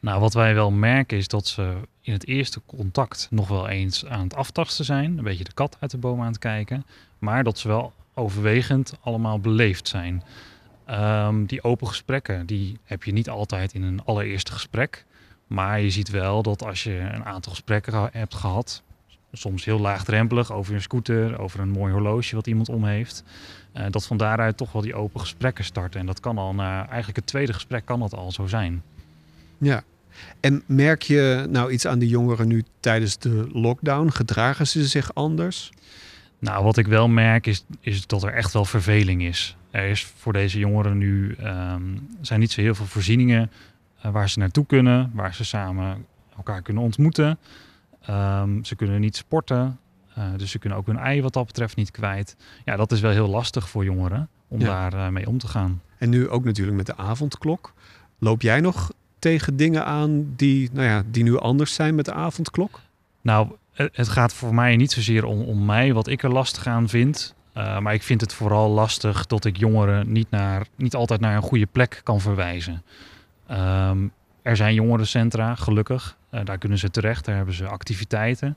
Nou, 0.00 0.20
wat 0.20 0.34
wij 0.34 0.54
wel 0.54 0.70
merken 0.70 1.18
is 1.18 1.28
dat 1.28 1.46
ze 1.46 1.74
in 2.00 2.12
het 2.12 2.26
eerste 2.26 2.60
contact 2.66 3.26
nog 3.30 3.48
wel 3.48 3.68
eens 3.68 4.06
aan 4.06 4.22
het 4.22 4.34
aftasten 4.34 4.84
zijn. 4.84 5.18
Een 5.18 5.24
beetje 5.24 5.44
de 5.44 5.52
kat 5.54 5.76
uit 5.80 5.90
de 5.90 5.98
boom 5.98 6.20
aan 6.20 6.26
het 6.26 6.38
kijken. 6.38 6.86
Maar 7.18 7.44
dat 7.44 7.58
ze 7.58 7.68
wel 7.68 7.92
overwegend 8.14 8.92
allemaal 9.00 9.40
beleefd 9.40 9.88
zijn. 9.88 10.22
Ehm, 10.90 11.44
die 11.44 11.62
open 11.62 11.86
gesprekken, 11.86 12.46
die 12.46 12.78
heb 12.84 13.04
je 13.04 13.12
niet 13.12 13.28
altijd 13.28 13.74
in 13.74 13.82
een 13.82 14.04
allereerste 14.04 14.52
gesprek. 14.52 15.04
Maar 15.46 15.80
je 15.80 15.90
ziet 15.90 16.10
wel 16.10 16.42
dat 16.42 16.64
als 16.64 16.82
je 16.82 16.98
een 16.98 17.24
aantal 17.24 17.52
gesprekken 17.52 18.08
hebt 18.12 18.34
gehad, 18.34 18.82
soms 19.32 19.64
heel 19.64 19.78
laagdrempelig 19.78 20.52
over 20.52 20.74
een 20.74 20.82
scooter, 20.82 21.38
over 21.38 21.60
een 21.60 21.68
mooi 21.68 21.92
horloge 21.92 22.34
wat 22.34 22.46
iemand 22.46 22.68
om 22.68 22.84
heeft, 22.84 23.24
eh, 23.72 23.84
dat 23.90 24.06
van 24.06 24.16
daaruit 24.16 24.56
toch 24.56 24.72
wel 24.72 24.82
die 24.82 24.94
open 24.94 25.20
gesprekken 25.20 25.64
starten. 25.64 26.00
En 26.00 26.06
dat 26.06 26.20
kan 26.20 26.38
al 26.38 26.54
na 26.54 26.86
eigenlijk 26.86 27.16
het 27.16 27.26
tweede 27.26 27.52
gesprek 27.52 27.84
kan 27.84 28.00
dat 28.00 28.14
al 28.14 28.32
zo 28.32 28.46
zijn. 28.46 28.82
Ja. 29.58 29.82
En 30.40 30.62
merk 30.66 31.02
je 31.02 31.46
nou 31.50 31.70
iets 31.70 31.86
aan 31.86 31.98
de 31.98 32.08
jongeren 32.08 32.48
nu 32.48 32.64
tijdens 32.80 33.18
de 33.18 33.48
lockdown? 33.52 34.08
Gedragen 34.08 34.66
ze 34.66 34.86
zich 34.86 35.14
anders? 35.14 35.70
Nou, 36.38 36.64
wat 36.64 36.76
ik 36.76 36.86
wel 36.86 37.08
merk 37.08 37.46
is, 37.46 37.64
is 37.80 38.06
dat 38.06 38.22
er 38.22 38.32
echt 38.32 38.52
wel 38.52 38.64
verveling 38.64 39.22
is. 39.22 39.56
Er 39.70 39.88
is 39.88 40.04
voor 40.04 40.32
deze 40.32 40.58
jongeren 40.58 40.98
nu 40.98 41.34
ehm, 41.34 41.82
zijn 42.20 42.40
niet 42.40 42.52
zo 42.52 42.60
heel 42.60 42.74
veel 42.74 42.86
voorzieningen 42.86 43.50
eh, 44.02 44.10
waar 44.10 44.28
ze 44.28 44.38
naartoe 44.38 44.66
kunnen, 44.66 45.10
waar 45.14 45.34
ze 45.34 45.44
samen 45.44 46.06
elkaar 46.36 46.62
kunnen 46.62 46.82
ontmoeten. 46.82 47.38
Ehm, 48.02 48.62
ze 48.62 48.74
kunnen 48.76 49.00
niet 49.00 49.16
sporten, 49.16 49.78
eh, 50.14 50.24
dus 50.36 50.50
ze 50.50 50.58
kunnen 50.58 50.78
ook 50.78 50.86
hun 50.86 50.98
ei 50.98 51.22
wat 51.22 51.32
dat 51.32 51.46
betreft 51.46 51.76
niet 51.76 51.90
kwijt. 51.90 52.36
Ja, 52.64 52.76
dat 52.76 52.92
is 52.92 53.00
wel 53.00 53.10
heel 53.10 53.28
lastig 53.28 53.68
voor 53.68 53.84
jongeren 53.84 54.28
om 54.48 54.60
Ja. 54.60 54.66
daar 54.66 55.06
eh, 55.06 55.12
mee 55.12 55.28
om 55.28 55.38
te 55.38 55.48
gaan. 55.48 55.82
En 55.98 56.08
nu 56.10 56.28
ook 56.28 56.44
natuurlijk 56.44 56.76
met 56.76 56.86
de 56.86 56.96
avondklok. 56.96 57.72
Loop 58.18 58.42
jij 58.42 58.60
nog 58.60 58.92
tegen 59.18 59.56
dingen 59.56 59.84
aan 59.84 60.32
die, 60.36 60.70
nou 60.72 60.86
ja, 60.86 61.02
die 61.06 61.22
nu 61.22 61.38
anders 61.38 61.74
zijn 61.74 61.94
met 61.94 62.04
de 62.04 62.12
avondklok? 62.12 62.80
Nou, 63.20 63.48
het 63.72 63.96
het 63.96 64.08
gaat 64.08 64.34
voor 64.34 64.54
mij 64.54 64.76
niet 64.76 64.92
zozeer 64.92 65.24
om, 65.24 65.40
om 65.40 65.64
mij, 65.64 65.92
wat 65.92 66.06
ik 66.06 66.22
er 66.22 66.32
lastig 66.32 66.66
aan 66.66 66.88
vind. 66.88 67.34
Eh, 67.52 67.78
maar 67.78 67.94
ik 67.94 68.02
vind 68.02 68.20
het 68.20 68.32
vooral 68.34 68.70
lastig 68.70 69.26
dat 69.26 69.44
ik 69.44 69.56
jongeren 69.56 70.12
niet, 70.12 70.30
naar, 70.30 70.66
niet 70.76 70.94
altijd 70.94 71.20
naar 71.20 71.36
een 71.36 71.42
goede 71.42 71.66
plek 71.66 72.00
kan 72.04 72.20
verwijzen. 72.20 72.82
Ehm, 73.46 73.98
er 74.42 74.56
zijn 74.56 74.74
jongerencentra, 74.74 75.54
gelukkig. 75.54 76.16
Eh, 76.30 76.44
daar 76.44 76.58
kunnen 76.58 76.78
ze 76.78 76.90
terecht, 76.90 77.24
daar 77.24 77.36
hebben 77.36 77.54
ze 77.54 77.66
activiteiten. 77.66 78.56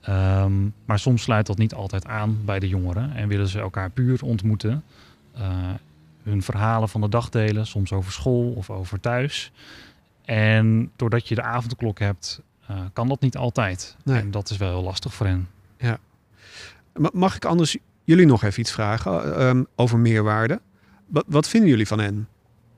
Ehm, 0.00 0.52
maar 0.84 0.98
soms 0.98 1.22
sluit 1.22 1.46
dat 1.46 1.58
niet 1.58 1.74
altijd 1.74 2.06
aan 2.06 2.38
bij 2.44 2.58
de 2.58 2.68
jongeren 2.68 3.14
en 3.14 3.28
willen 3.28 3.48
ze 3.48 3.60
elkaar 3.60 3.90
puur 3.90 4.22
ontmoeten. 4.22 4.84
Eh, 5.34 5.42
hun 6.22 6.42
verhalen 6.42 6.88
van 6.88 7.00
de 7.00 7.08
dag 7.08 7.28
delen, 7.28 7.66
soms 7.66 7.92
over 7.92 8.12
school 8.12 8.52
of 8.52 8.70
over 8.70 9.00
thuis. 9.00 9.52
En 10.24 10.90
doordat 10.96 11.28
je 11.28 11.34
de 11.34 11.42
avondklok 11.42 11.98
hebt, 11.98 12.40
kan 12.92 13.08
dat 13.08 13.20
niet 13.20 13.36
altijd. 13.36 13.96
Nee. 14.04 14.20
En 14.20 14.30
dat 14.30 14.50
is 14.50 14.56
wel 14.56 14.68
heel 14.70 14.82
lastig 14.82 15.14
voor 15.14 15.26
hen. 15.26 15.48
Ja. 15.78 15.98
Ma- 16.96 17.10
Mag 17.12 17.36
ik 17.36 17.44
anders 17.44 17.76
jullie 18.04 18.26
nog 18.26 18.42
even 18.42 18.60
iets 18.60 18.72
vragen 18.72 19.36
ehm, 19.36 19.64
over 19.76 19.98
meerwaarde? 19.98 20.60
Wat, 21.06 21.24
wat 21.26 21.48
vinden 21.48 21.70
jullie 21.70 21.86
van 21.86 22.00
hen? 22.00 22.28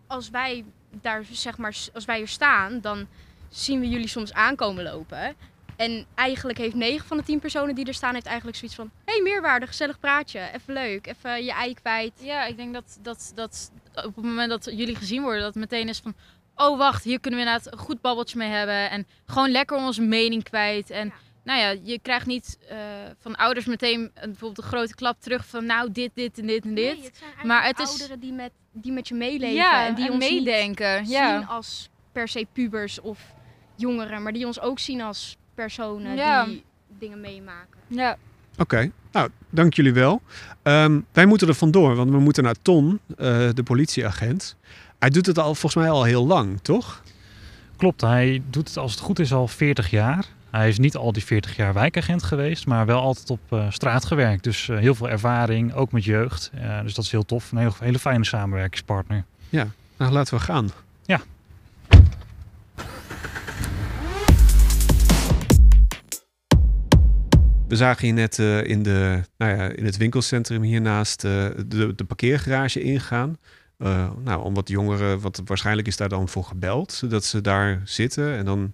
Als 0.07 0.31
wij 0.31 0.65
daar, 1.01 1.25
zeg 1.31 1.59
maar, 1.59 1.77
als 1.95 2.05
wij 2.05 2.21
er 2.21 2.29
staan, 2.29 2.81
dan 2.81 3.07
zien 3.49 3.81
we 3.81 3.89
jullie 3.89 4.09
soms 4.09 4.33
aankomen 4.33 4.85
lopen. 4.85 5.35
En 5.77 6.07
eigenlijk 6.15 6.59
heeft 6.59 6.75
9 6.75 7.07
van 7.07 7.17
de 7.17 7.23
10 7.23 7.39
personen 7.39 7.75
die 7.75 7.87
er 7.87 7.95
staan, 7.95 8.15
heeft 8.15 8.27
eigenlijk 8.27 8.57
zoiets 8.57 8.77
van... 8.77 8.91
Hé, 9.05 9.13
hey, 9.13 9.23
meerwaarde, 9.23 9.67
gezellig 9.67 9.99
praatje, 9.99 10.41
even 10.55 10.75
leuk, 10.75 11.07
even 11.07 11.45
je 11.45 11.53
ei 11.53 11.75
kwijt. 11.75 12.13
Ja, 12.23 12.45
ik 12.45 12.57
denk 12.57 12.75
dat, 12.75 12.99
dat, 13.03 13.33
dat 13.35 13.71
op 13.95 14.17
het 14.17 14.25
moment 14.25 14.51
dat 14.51 14.65
jullie 14.65 14.97
gezien 14.97 15.23
worden, 15.23 15.41
dat 15.43 15.55
het 15.55 15.71
meteen 15.71 15.89
is 15.89 15.99
van... 15.99 16.15
Oh, 16.55 16.79
wacht, 16.79 17.05
hier 17.05 17.21
kunnen 17.21 17.41
we 17.41 17.47
inderdaad 17.47 17.73
een 17.73 17.79
goed 17.79 18.01
babbeltje 18.01 18.39
mee 18.39 18.51
hebben. 18.51 18.91
En 18.91 19.07
gewoon 19.27 19.51
lekker 19.51 19.77
onze 19.77 20.03
mening 20.03 20.43
kwijt. 20.43 20.91
En 20.91 21.13
nou 21.47 21.61
ja, 21.61 21.75
je 21.83 21.99
krijgt 22.03 22.27
niet 22.27 22.59
eh, 22.69 22.77
van 23.21 23.37
ouders 23.37 23.67
meteen 23.67 24.01
een- 24.01 24.11
bijvoorbeeld 24.31 24.59
een 24.59 24.65
grote 24.73 24.95
klap 24.95 25.21
terug 25.21 25.47
van... 25.47 25.67
Nou, 25.67 25.93
dit, 25.93 26.11
dit 26.15 26.39
en 26.39 26.47
dit 26.47 26.65
en 26.65 26.75
dit. 26.75 26.97
Nee, 26.97 27.05
het 27.05 27.17
zijn 27.17 27.47
maar 27.47 27.65
het 27.67 27.79
is... 27.79 27.89
ouderen 27.89 28.21
die 28.21 28.33
met, 28.33 28.51
die 28.73 28.93
met 28.93 29.09
je 29.09 29.15
meeleven 29.15 29.55
Ja, 29.55 29.87
en 29.87 29.95
die 29.95 30.07
en 30.07 30.13
ons 30.13 30.29
niet 30.31 30.45
meedenken, 30.45 31.09
ja. 31.09 31.39
zien 31.39 31.49
als 31.49 31.89
per 32.13 32.29
se 32.29 32.47
pubers 32.53 33.01
of 33.01 33.19
jongeren, 33.77 34.23
maar 34.23 34.33
die 34.33 34.47
ons 34.47 34.61
ook 34.61 34.79
zien 34.79 35.01
als 35.01 35.37
personen 35.55 36.17
Ja. 36.17 36.45
die 36.45 36.65
dingen 36.99 37.21
meemaken. 37.21 37.81
Ja. 37.87 38.17
Oké, 38.59 38.91
nou, 39.13 39.31
dank 39.51 39.75
jullie 39.75 39.93
wel. 39.93 40.21
Ehm, 40.63 41.01
wij 41.13 41.27
moeten 41.27 41.49
er 41.49 41.55
vandoor, 41.55 41.95
want 41.97 42.11
we 42.11 42.19
moeten 42.19 42.43
naar 42.43 42.63
Ton, 42.63 43.01
eh, 43.17 43.49
de 43.55 43.63
politieagent. 43.65 44.57
Hij 44.99 45.11
doet 45.11 45.27
het 45.27 45.39
al 45.39 45.55
volgens 45.55 45.75
mij 45.85 45.91
al 45.93 46.05
heel 46.05 46.27
lang, 46.27 46.61
toch? 46.63 47.03
Klopt, 47.77 48.01
hij 48.01 48.43
doet 48.51 48.69
het 48.69 48.77
als 48.77 48.91
het 48.91 49.01
goed 49.01 49.19
is 49.19 49.33
al 49.33 49.49
40 49.49 49.91
jaar. 49.91 50.27
Hij 50.57 50.69
is 50.69 50.79
niet 50.79 50.97
al 50.97 51.13
die 51.13 51.25
40 51.25 51.57
jaar 51.57 51.73
wijkagent 51.73 52.23
geweest, 52.23 52.67
maar 52.67 52.87
wel 52.87 53.01
altijd 53.01 53.31
op 53.31 53.41
eh, 53.49 53.71
straat 53.71 54.05
gewerkt. 54.05 54.45
Dus 54.45 54.69
eh, 54.69 54.79
heel 54.79 54.95
veel 54.95 55.09
ervaring, 55.09 55.75
ook 55.75 55.93
met 55.93 56.05
jeugd. 56.05 56.51
Eh, 56.55 56.83
dus 56.83 56.95
dat 56.95 57.05
is 57.05 57.11
heel 57.11 57.25
tof. 57.25 57.53
Een 57.53 57.59
hele, 57.59 57.73
hele 57.79 57.99
fijne 57.99 58.25
samenwerkingspartner. 58.25 59.25
Ja, 59.49 59.69
nou 59.97 60.13
laten 60.13 60.35
we 60.35 60.41
gaan. 60.41 60.71
Ja. 61.05 61.21
We 67.69 67.77
zagen 67.77 68.07
je 68.07 68.13
net 68.13 68.39
in, 68.67 68.83
de, 68.83 69.23
nou 69.37 69.57
ja, 69.57 69.69
in 69.69 69.85
het 69.85 69.97
winkelcentrum 69.97 70.63
hiernaast 70.63 71.21
de, 71.21 71.93
de 71.97 72.05
parkeergarage 72.07 72.81
ingaan. 72.83 73.37
Nou, 74.25 74.43
om 74.43 74.55
wat 74.55 74.69
jongeren, 74.69 75.21
wat 75.21 75.43
waarschijnlijk 75.45 75.89
is 75.89 75.97
daar 75.97 76.09
dan 76.09 76.29
voor 76.29 76.45
gebeld, 76.45 76.93
zodat 76.93 77.25
ze 77.25 77.41
daar 77.41 77.81
zitten. 77.85 78.37
En 78.37 78.45
dan 78.45 78.73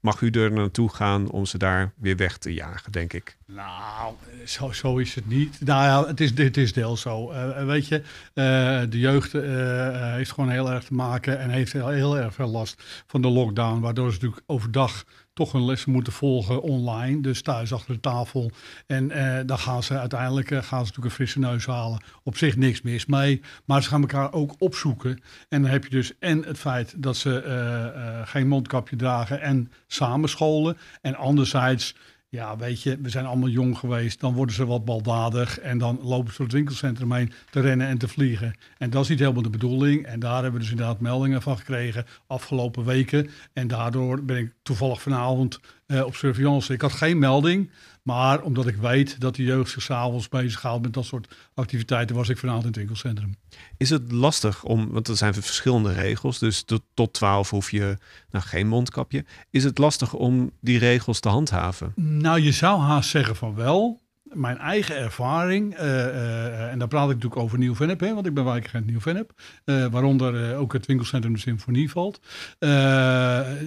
mag 0.00 0.20
u 0.20 0.30
er 0.30 0.52
naartoe 0.52 0.88
gaan 0.88 1.30
om 1.30 1.46
ze 1.46 1.58
daar 1.58 1.92
weer 1.96 2.16
weg 2.16 2.38
te 2.38 2.54
jagen, 2.54 2.92
denk 2.92 3.12
ik. 3.12 3.36
Nou, 3.46 4.14
zo, 4.46 4.72
zo 4.72 4.98
is 4.98 5.14
het 5.14 5.28
niet. 5.28 5.60
Nou 5.60 5.84
ja, 5.84 6.08
het 6.08 6.20
is, 6.20 6.34
dit 6.34 6.56
is 6.56 6.72
deels 6.72 7.00
zo. 7.00 7.30
Eh, 7.30 7.64
weet 7.64 7.88
je, 7.88 8.02
eh, 8.34 8.80
de 8.90 8.98
jeugd 8.98 9.34
eh, 9.34 9.86
eh, 9.86 10.14
heeft 10.14 10.32
gewoon 10.32 10.50
heel 10.50 10.70
erg 10.70 10.84
te 10.84 10.94
maken 10.94 11.38
en 11.38 11.50
heeft 11.50 11.72
heel, 11.72 11.88
heel 11.88 12.18
erg 12.18 12.34
veel 12.34 12.48
last 12.48 12.82
van 13.06 13.22
de 13.22 13.28
lockdown. 13.28 13.80
Waardoor 13.80 14.06
ze 14.08 14.14
natuurlijk 14.14 14.42
overdag 14.46 15.04
toch 15.40 15.52
hun 15.52 15.64
lessen 15.64 15.92
moeten 15.92 16.12
volgen 16.12 16.62
online. 16.62 17.22
Dus 17.22 17.42
thuis 17.42 17.72
achter 17.72 17.94
de 17.94 18.00
tafel. 18.00 18.50
En 18.86 19.10
eh, 19.10 19.40
dan 19.46 19.58
gaan 19.58 19.82
ze 19.82 19.98
uiteindelijk 19.98 20.50
eh, 20.50 20.56
gaan 20.56 20.64
ze 20.64 20.74
natuurlijk 20.76 21.04
een 21.04 21.10
frisse 21.10 21.38
neus 21.38 21.66
halen. 21.66 22.02
Op 22.22 22.36
zich 22.36 22.56
niks 22.56 22.82
mis 22.82 23.06
mee. 23.06 23.40
Maar 23.64 23.82
ze 23.82 23.88
gaan 23.88 24.00
elkaar 24.00 24.32
ook 24.32 24.54
opzoeken. 24.58 25.20
En 25.48 25.62
dan 25.62 25.70
heb 25.70 25.84
je 25.84 25.90
dus 25.90 26.18
en 26.18 26.44
het 26.44 26.58
feit 26.58 27.02
dat 27.02 27.16
ze 27.16 27.38
eh, 27.38 28.28
geen 28.28 28.48
mondkapje 28.48 28.96
dragen 28.96 29.40
en 29.40 29.72
samenscholen. 29.86 30.76
En 31.00 31.14
anderzijds 31.14 31.94
ja, 32.30 32.56
weet 32.56 32.82
je, 32.82 32.98
we 33.00 33.08
zijn 33.08 33.26
allemaal 33.26 33.48
jong 33.48 33.78
geweest. 33.78 34.20
Dan 34.20 34.34
worden 34.34 34.54
ze 34.54 34.66
wat 34.66 34.84
baldadig. 34.84 35.58
En 35.58 35.78
dan 35.78 35.98
lopen 36.02 36.30
ze 36.30 36.36
door 36.36 36.46
het 36.46 36.54
winkelcentrum 36.54 37.12
heen 37.12 37.32
te 37.50 37.60
rennen 37.60 37.86
en 37.86 37.98
te 37.98 38.08
vliegen. 38.08 38.54
En 38.78 38.90
dat 38.90 39.02
is 39.02 39.08
niet 39.08 39.18
helemaal 39.18 39.42
de 39.42 39.50
bedoeling. 39.50 40.06
En 40.06 40.20
daar 40.20 40.34
hebben 40.34 40.52
we 40.52 40.58
dus 40.58 40.70
inderdaad 40.70 41.00
meldingen 41.00 41.42
van 41.42 41.58
gekregen 41.58 42.06
afgelopen 42.26 42.84
weken. 42.84 43.30
En 43.52 43.68
daardoor 43.68 44.24
ben 44.24 44.36
ik 44.36 44.52
toevallig 44.62 45.02
vanavond 45.02 45.60
eh, 45.90 46.04
op 46.04 46.14
surveillance. 46.16 46.72
Ik 46.72 46.80
had 46.80 46.92
geen 46.92 47.18
melding. 47.18 47.70
Maar 48.02 48.42
omdat 48.42 48.66
ik 48.66 48.76
weet 48.76 49.20
dat 49.20 49.36
de 49.36 49.42
jeugd 49.42 49.70
zich 49.70 49.82
s'avonds 49.82 50.28
bezighoudt 50.28 50.82
met 50.82 50.94
dat 50.94 51.04
soort 51.04 51.34
activiteiten, 51.54 52.16
was 52.16 52.28
ik 52.28 52.38
vanavond 52.38 52.62
in 52.62 52.68
het 52.68 52.78
winkelcentrum. 52.78 53.34
Is 53.76 53.90
het 53.90 54.12
lastig 54.12 54.64
om, 54.64 54.90
want 54.90 55.08
er 55.08 55.16
zijn 55.16 55.34
verschillende 55.34 55.92
regels, 55.92 56.38
dus 56.38 56.62
tot, 56.62 56.82
tot 56.94 57.12
12 57.12 57.50
hoef 57.50 57.70
je 57.70 57.98
nou, 58.30 58.44
geen 58.44 58.68
mondkapje. 58.68 59.24
Is 59.50 59.64
het 59.64 59.78
lastig 59.78 60.12
om 60.12 60.50
die 60.60 60.78
regels 60.78 61.20
te 61.20 61.28
handhaven? 61.28 61.92
Nou, 61.96 62.40
je 62.40 62.52
zou 62.52 62.80
haast 62.80 63.10
zeggen 63.10 63.36
van 63.36 63.54
wel. 63.54 64.00
Mijn 64.32 64.58
eigen 64.58 64.96
ervaring, 64.96 65.74
eh, 65.74 66.06
eh, 66.06 66.70
en 66.70 66.78
daar 66.78 66.88
praat 66.88 67.08
ik 67.08 67.14
natuurlijk 67.14 67.42
over 67.42 67.58
Nieuw-Vennep, 67.58 68.00
want 68.00 68.26
ik 68.26 68.34
ben 68.34 68.44
wijkagent 68.44 68.86
Nieuw-Vennep, 68.86 69.32
eh, 69.64 69.86
waaronder 69.86 70.56
ook 70.56 70.72
het 70.72 70.86
winkelcentrum 70.86 71.32
de 71.32 71.38
Symfonie 71.38 71.90
valt, 71.90 72.20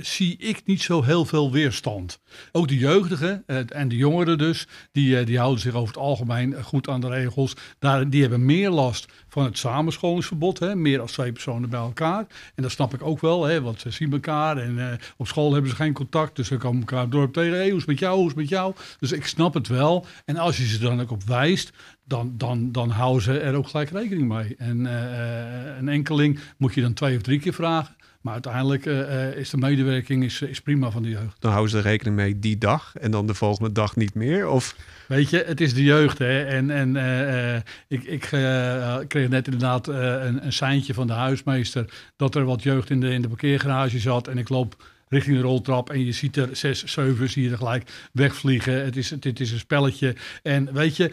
zie 0.01 0.37
ik 0.37 0.61
niet 0.65 0.81
zo 0.81 1.03
heel 1.03 1.25
veel 1.25 1.51
weerstand. 1.51 2.19
Ook 2.51 2.67
de 2.67 2.77
jeugdigen 2.77 3.43
en 3.67 3.87
de 3.87 3.95
jongeren 3.95 4.37
dus, 4.37 4.67
die, 4.91 5.23
die 5.23 5.37
houden 5.37 5.61
zich 5.61 5.73
over 5.73 5.87
het 5.87 6.03
algemeen 6.03 6.63
goed 6.63 6.89
aan 6.89 7.01
de 7.01 7.09
regels. 7.09 7.55
Daar, 7.79 8.09
die 8.09 8.21
hebben 8.21 8.45
meer 8.45 8.69
last 8.69 9.11
van 9.33 9.43
het 9.43 9.57
samenscholingsverbod, 9.57 10.59
hè, 10.59 10.75
meer 10.75 10.97
dan 10.97 11.07
twee 11.07 11.31
personen 11.31 11.69
bij 11.69 11.79
elkaar. 11.79 12.25
En 12.55 12.63
dat 12.63 12.71
snap 12.71 12.93
ik 12.93 13.03
ook 13.03 13.19
wel, 13.19 13.43
hè, 13.43 13.61
want 13.61 13.79
ze 13.79 13.91
zien 13.91 14.11
elkaar 14.11 14.57
en 14.57 14.91
eh, 14.91 14.97
op 15.17 15.27
school 15.27 15.53
hebben 15.53 15.69
ze 15.69 15.75
geen 15.75 15.93
contact, 15.93 16.35
dus 16.35 16.47
ze 16.47 16.57
komen 16.57 16.79
elkaar 16.79 17.09
door 17.09 17.19
dorp 17.19 17.33
tegen, 17.33 17.57
hoe 17.57 17.67
is 17.67 17.73
het 17.73 17.85
met 17.87 17.99
jou, 17.99 18.15
hoe 18.15 18.23
is 18.23 18.31
het 18.31 18.39
met 18.39 18.49
jou? 18.49 18.73
Dus 18.99 19.11
ik 19.11 19.25
snap 19.25 19.53
het 19.53 19.67
wel. 19.67 20.05
En 20.25 20.37
als 20.37 20.57
je 20.57 20.67
ze 20.67 20.79
dan 20.79 21.01
ook 21.01 21.11
op 21.11 21.23
wijst, 21.23 21.71
dan, 22.05 22.33
dan, 22.37 22.71
dan 22.71 22.89
houden 22.89 23.21
ze 23.21 23.39
er 23.39 23.55
ook 23.55 23.67
gelijk 23.67 23.89
rekening 23.89 24.27
mee. 24.27 24.55
En 24.57 24.85
eh, 24.85 25.69
eh, 25.69 25.77
een 25.77 25.89
enkeling 25.89 26.39
moet 26.57 26.73
je 26.73 26.81
dan 26.81 26.93
twee 26.93 27.15
of 27.15 27.21
drie 27.21 27.39
keer 27.39 27.53
vragen. 27.53 27.95
Maar 28.23 28.33
uiteindelijk 28.33 28.85
eh, 28.85 29.27
eh, 29.27 29.37
is 29.37 29.49
de 29.49 29.57
medewerking 29.57 30.23
is, 30.23 30.41
is 30.41 30.61
prima 30.61 30.91
van 30.91 31.03
de 31.03 31.09
jeugd. 31.09 31.41
Dan 31.41 31.51
houden 31.51 31.71
ze 31.71 31.77
er 31.77 31.83
rekening 31.83 32.15
mee 32.15 32.39
die 32.39 32.57
dag 32.57 32.95
en 32.95 33.11
dan 33.11 33.27
de 33.27 33.33
volgende 33.33 33.71
dag 33.71 33.95
niet 33.95 34.13
meer? 34.13 34.47
Of 34.47 34.75
Weet 35.07 35.29
je, 35.29 35.43
het 35.47 35.61
is 35.61 35.73
de 35.73 35.83
jeugd. 35.83 36.17
Hè? 36.17 36.43
En, 36.43 36.71
en 36.71 36.95
eh, 36.95 37.61
ik, 37.87 38.03
ik 38.03 38.21
kreeg 39.07 39.29
net 39.29 39.45
inderdaad 39.45 39.87
een, 39.87 40.45
een 40.45 40.53
seintje 40.53 40.93
van 40.93 41.07
de 41.07 41.13
huismeester 41.13 41.93
dat 42.15 42.35
er 42.35 42.45
wat 42.45 42.63
jeugd 42.63 42.89
in 42.89 42.99
de, 42.99 43.09
in 43.09 43.21
de 43.21 43.27
parkeergarage 43.27 43.99
zat. 43.99 44.27
En 44.27 44.37
ik 44.37 44.49
loop 44.49 44.83
richting 45.09 45.35
de 45.35 45.41
roltrap 45.41 45.89
en 45.89 46.05
je 46.05 46.11
ziet 46.11 46.37
er 46.37 46.55
zes, 46.55 46.83
zeven 46.83 47.29
zie 47.29 47.43
je 47.43 47.51
er 47.51 47.57
gelijk 47.57 47.91
wegvliegen. 48.11 48.83
Het 48.83 48.95
is, 48.95 49.13
dit 49.19 49.39
is 49.39 49.51
een 49.51 49.59
spelletje. 49.59 50.15
En 50.43 50.73
weet 50.73 50.97
je, 50.97 51.11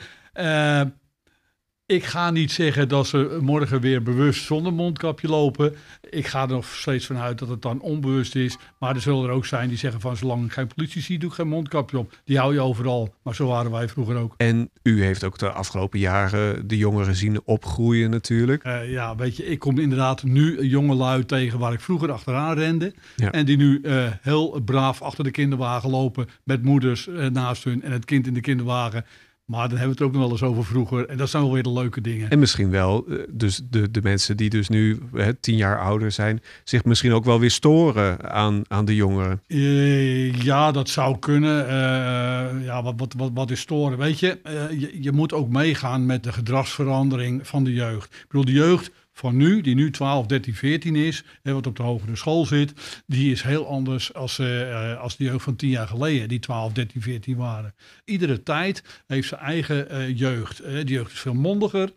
ik 1.90 2.05
ga 2.05 2.31
niet 2.31 2.53
zeggen 2.53 2.88
dat 2.88 3.07
ze 3.07 3.38
morgen 3.40 3.81
weer 3.81 4.03
bewust 4.03 4.44
zonder 4.44 4.72
mondkapje 4.72 5.29
lopen. 5.29 5.74
Ik 6.11 6.26
ga 6.26 6.42
er 6.42 6.48
nog 6.48 6.66
steeds 6.66 7.07
vanuit 7.07 7.38
dat 7.38 7.48
het 7.48 7.62
dan 7.62 7.81
onbewust 7.81 8.35
is. 8.35 8.57
Maar 8.79 8.94
er 8.94 9.00
zullen 9.00 9.24
er 9.24 9.31
ook 9.31 9.46
zijn 9.46 9.68
die 9.68 9.79
zeggen 9.79 10.00
van 10.00 10.16
zolang 10.16 10.44
ik 10.44 10.53
geen 10.53 10.66
politie 10.66 11.03
zie, 11.03 11.18
doe 11.18 11.29
ik 11.29 11.35
geen 11.35 11.48
mondkapje 11.48 11.98
op. 11.98 12.18
Die 12.24 12.38
hou 12.38 12.53
je 12.53 12.61
overal. 12.61 13.14
Maar 13.22 13.35
zo 13.35 13.46
waren 13.46 13.70
wij 13.70 13.88
vroeger 13.88 14.16
ook. 14.16 14.35
En 14.37 14.70
u 14.83 15.03
heeft 15.05 15.24
ook 15.24 15.38
de 15.38 15.50
afgelopen 15.50 15.98
jaren 15.98 16.68
de 16.68 16.76
jongeren 16.76 17.14
zien 17.14 17.40
opgroeien 17.44 18.11
natuurlijk. 18.11 18.62
Eh, 18.62 18.90
ja, 18.90 19.16
weet 19.16 19.37
je, 19.37 19.46
ik 19.46 19.59
kom 19.59 19.79
inderdaad 19.79 20.22
nu 20.22 20.66
jonge 20.66 20.94
lui 20.94 21.24
tegen 21.24 21.59
waar 21.59 21.72
ik 21.72 21.81
vroeger 21.81 22.12
achteraan 22.12 22.55
rende. 22.55 22.94
Ja. 23.16 23.31
En 23.31 23.44
die 23.46 23.57
nu 23.57 23.81
eh, 23.81 24.07
heel 24.20 24.61
braaf 24.64 25.03
achter 25.03 25.24
de 25.24 25.31
kinderwagen 25.31 25.90
lopen 25.90 26.29
met 26.44 26.62
moeders 26.62 27.09
eh, 27.09 27.26
naast 27.26 27.64
hun 27.64 27.83
en 27.83 27.92
het 27.92 28.05
kind 28.05 28.26
in 28.26 28.35
de 28.35 28.40
kinderwagen. 28.40 29.05
Maar 29.51 29.69
dan 29.69 29.79
hebben 29.79 29.97
we 29.97 30.03
het 30.03 30.03
ook 30.03 30.13
nog 30.13 30.23
wel 30.23 30.31
eens 30.31 30.43
over 30.43 30.65
vroeger. 30.65 31.09
En 31.09 31.17
dat 31.17 31.31
zijn 31.31 31.43
wel 31.43 31.53
weer 31.53 31.63
de 31.63 31.73
leuke 31.73 32.01
dingen. 32.01 32.31
En 32.31 32.39
misschien 32.39 32.71
wel, 32.71 33.07
eh, 33.09 33.17
dus 33.31 33.61
de, 33.71 33.91
de 33.91 34.03
mensen 34.03 34.37
die 34.37 34.51
dus 34.51 34.69
nu 34.69 34.99
hè, 35.13 35.35
tien 35.35 35.57
jaar 35.57 35.81
ouder 35.81 36.13
zijn, 36.13 36.43
zich 36.65 36.85
misschien 36.85 37.13
ook 37.13 37.25
wel 37.25 37.41
weer 37.41 37.51
storen 37.51 38.31
aan, 38.31 38.63
aan 38.69 38.85
de 38.85 38.95
jongeren. 38.95 39.43
Eh, 39.47 40.43
ja, 40.43 40.73
dat 40.73 40.89
zou 40.89 41.19
kunnen. 41.19 41.69
Eh, 41.69 42.65
ja, 42.65 42.83
wat, 42.83 42.95
wat, 42.97 43.15
wat, 43.17 43.31
wat 43.35 43.51
is 43.51 43.61
storen? 43.61 43.99
Weet 43.99 44.21
je, 44.21 44.39
je, 44.79 45.03
je 45.03 45.13
moet 45.13 45.33
ook 45.33 45.49
meegaan 45.49 46.07
met 46.07 46.23
de 46.23 46.33
gedragsverandering 46.33 47.47
van 47.47 47.65
de 47.65 47.73
jeugd. 47.73 48.15
Ik 48.15 48.25
bedoel, 48.29 48.45
de 48.45 48.53
jeugd 48.53 48.91
van 49.12 49.37
nu, 49.37 49.61
die 49.61 49.75
nu 49.75 49.90
12, 49.90 50.27
13, 50.27 50.55
14 50.55 50.96
is, 50.96 51.25
wat 51.42 51.66
op 51.66 51.77
de 51.77 51.83
hogere 51.83 52.16
school 52.16 52.46
zit, 52.46 52.73
die 53.07 53.33
is 53.33 53.42
heel 53.42 53.66
anders 53.66 54.14
als, 54.14 54.38
eh, 54.38 54.92
eh, 54.92 55.01
als 55.01 55.16
de 55.16 55.25
jeugd 55.25 55.44
van 55.44 55.57
10 55.57 55.68
jaar 55.68 55.87
geleden, 55.87 56.29
die 56.29 56.38
12, 56.38 56.73
13, 56.73 57.03
14 57.03 57.37
waren. 57.37 57.75
Iedere 58.05 58.42
tijd 58.42 59.03
heeft 59.07 59.29
zijn 59.29 59.40
eigen 59.40 59.90
eh, 59.90 60.18
jeugd. 60.18 60.62
Die 60.64 60.85
jeugd 60.85 61.12
is 61.12 61.20
veel 61.20 61.35
mondiger, 61.35 61.92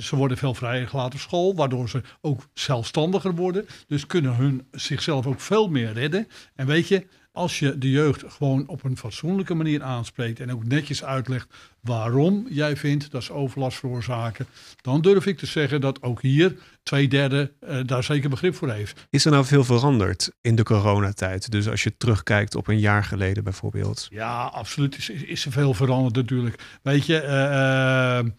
ze 0.00 0.16
worden 0.16 0.36
veel 0.36 0.54
vrijer 0.54 0.88
gelaten 0.88 1.14
op 1.14 1.20
school, 1.20 1.54
waardoor 1.54 1.88
ze 1.88 2.02
ook 2.20 2.48
zelfstandiger 2.54 3.34
worden. 3.34 3.66
Dus 3.86 4.06
kunnen 4.06 4.36
hun 4.36 4.66
zichzelf 4.70 5.26
ook 5.26 5.40
veel 5.40 5.68
meer 5.68 5.92
redden. 5.92 6.28
En 6.54 6.66
weet 6.66 6.88
je, 6.88 7.06
als 7.38 7.58
je 7.58 7.78
de 7.78 7.90
jeugd 7.90 8.24
gewoon 8.28 8.66
op 8.66 8.84
een 8.84 8.96
fatsoenlijke 8.96 9.54
manier 9.54 9.82
aanspreekt 9.82 10.40
en 10.40 10.52
ook 10.52 10.64
netjes 10.64 11.04
uitlegt 11.04 11.48
waarom 11.80 12.46
jij 12.50 12.76
vindt 12.76 13.10
dat 13.10 13.22
ze 13.22 13.32
overlast 13.32 13.78
veroorzaken, 13.78 14.46
dan 14.80 15.00
durf 15.00 15.26
ik 15.26 15.38
te 15.38 15.46
zeggen 15.46 15.80
dat 15.80 16.02
ook 16.02 16.22
hier 16.22 16.56
twee 16.82 17.08
derde 17.08 17.52
uh, 17.60 17.80
daar 17.84 18.04
zeker 18.04 18.30
begrip 18.30 18.54
voor 18.54 18.70
heeft. 18.70 19.06
Is 19.10 19.24
er 19.24 19.30
nou 19.30 19.44
veel 19.44 19.64
veranderd 19.64 20.30
in 20.40 20.54
de 20.54 20.62
coronatijd? 20.62 21.50
Dus 21.50 21.68
als 21.68 21.82
je 21.82 21.96
terugkijkt 21.96 22.54
op 22.54 22.68
een 22.68 22.80
jaar 22.80 23.04
geleden 23.04 23.44
bijvoorbeeld. 23.44 24.06
Ja, 24.10 24.44
absoluut 24.44 24.96
is, 24.96 25.08
is 25.08 25.44
er 25.44 25.52
veel 25.52 25.74
veranderd 25.74 26.14
natuurlijk. 26.14 26.62
Weet 26.82 27.06
je, 27.06 27.22
uh, 27.22 28.30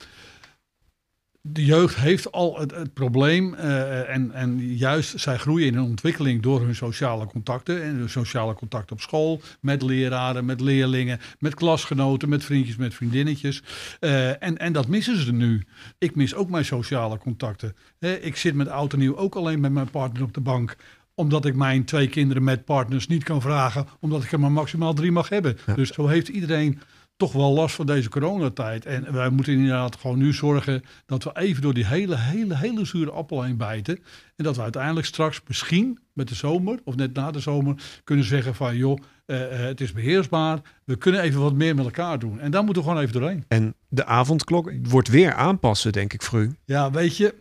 de 1.41 1.65
jeugd 1.65 1.95
heeft 1.95 2.31
al 2.31 2.59
het, 2.59 2.71
het 2.71 2.93
probleem 2.93 3.53
uh, 3.53 4.09
en, 4.09 4.31
en 4.31 4.75
juist 4.75 5.19
zij 5.19 5.37
groeien 5.37 5.67
in 5.67 5.75
een 5.75 5.83
ontwikkeling 5.83 6.41
door 6.41 6.61
hun 6.61 6.75
sociale 6.75 7.25
contacten 7.25 7.83
en 7.83 7.95
hun 7.95 8.09
sociale 8.09 8.53
contacten 8.53 8.95
op 8.95 9.01
school, 9.01 9.41
met 9.61 9.81
leraren, 9.81 10.45
met 10.45 10.61
leerlingen, 10.61 11.19
met 11.39 11.53
klasgenoten, 11.53 12.29
met 12.29 12.43
vriendjes, 12.43 12.75
met 12.75 12.93
vriendinnetjes. 12.93 13.63
Uh, 13.99 14.43
en, 14.43 14.57
en 14.57 14.73
dat 14.73 14.87
missen 14.87 15.17
ze 15.17 15.33
nu. 15.33 15.63
Ik 15.97 16.15
mis 16.15 16.35
ook 16.35 16.49
mijn 16.49 16.65
sociale 16.65 17.17
contacten. 17.17 17.75
Uh, 17.99 18.25
ik 18.25 18.35
zit 18.35 18.53
met 18.53 18.67
oud 18.67 18.93
en 18.93 18.99
nieuw 18.99 19.17
ook 19.17 19.35
alleen 19.35 19.59
met 19.59 19.71
mijn 19.71 19.89
partner 19.89 20.23
op 20.23 20.33
de 20.33 20.41
bank 20.41 20.75
omdat 21.15 21.45
ik 21.45 21.55
mijn 21.55 21.85
twee 21.85 22.07
kinderen 22.07 22.43
met 22.43 22.65
partners 22.65 23.07
niet 23.07 23.23
kan 23.23 23.41
vragen, 23.41 23.87
omdat 23.99 24.23
ik 24.23 24.31
er 24.31 24.39
maar 24.39 24.51
maximaal 24.51 24.93
drie 24.93 25.11
mag 25.11 25.29
hebben. 25.29 25.57
Ja. 25.65 25.73
Dus 25.73 25.93
zo 25.93 26.07
heeft 26.07 26.27
iedereen 26.27 26.79
toch 27.19 27.31
wel 27.31 27.53
last 27.53 27.75
van 27.75 27.85
deze 27.85 28.09
coronatijd. 28.09 28.85
En 28.85 29.13
wij 29.13 29.29
moeten 29.29 29.53
inderdaad 29.53 29.95
gewoon 29.95 30.17
nu 30.17 30.33
zorgen 30.33 30.81
dat 31.05 31.23
we 31.23 31.31
even 31.33 31.61
door 31.61 31.73
die 31.73 31.85
hele, 31.85 32.17
hele, 32.17 32.55
hele 32.55 32.85
zure 32.85 33.11
appel 33.11 33.43
heen 33.43 33.57
bijten. 33.57 33.95
En 34.35 34.43
dat 34.43 34.55
we 34.55 34.61
uiteindelijk 34.61 35.05
straks 35.05 35.41
misschien 35.47 35.99
met 36.13 36.27
de 36.27 36.35
zomer 36.35 36.79
of 36.83 36.95
net 36.95 37.13
na 37.13 37.31
de 37.31 37.39
zomer 37.39 37.75
kunnen 38.03 38.25
zeggen 38.25 38.55
van 38.55 38.75
joh, 38.75 38.97
uh, 39.25 39.37
het 39.49 39.81
is 39.81 39.91
beheersbaar. 39.91 40.59
We 40.85 40.95
kunnen 40.95 41.21
even 41.21 41.41
wat 41.41 41.53
meer 41.53 41.75
met 41.75 41.85
elkaar 41.85 42.19
doen. 42.19 42.39
En 42.39 42.51
daar 42.51 42.63
moeten 42.63 42.83
we 42.83 42.89
gewoon 42.89 43.03
even 43.03 43.19
doorheen. 43.19 43.43
En 43.47 43.75
de 43.87 44.05
avondklok 44.05 44.71
wordt 44.83 45.07
weer 45.07 45.33
aanpassen, 45.33 45.91
denk 45.91 46.13
ik, 46.13 46.21
voor 46.21 46.39
u. 46.39 46.55
Ja, 46.65 46.91
weet 46.91 47.17
je, 47.17 47.35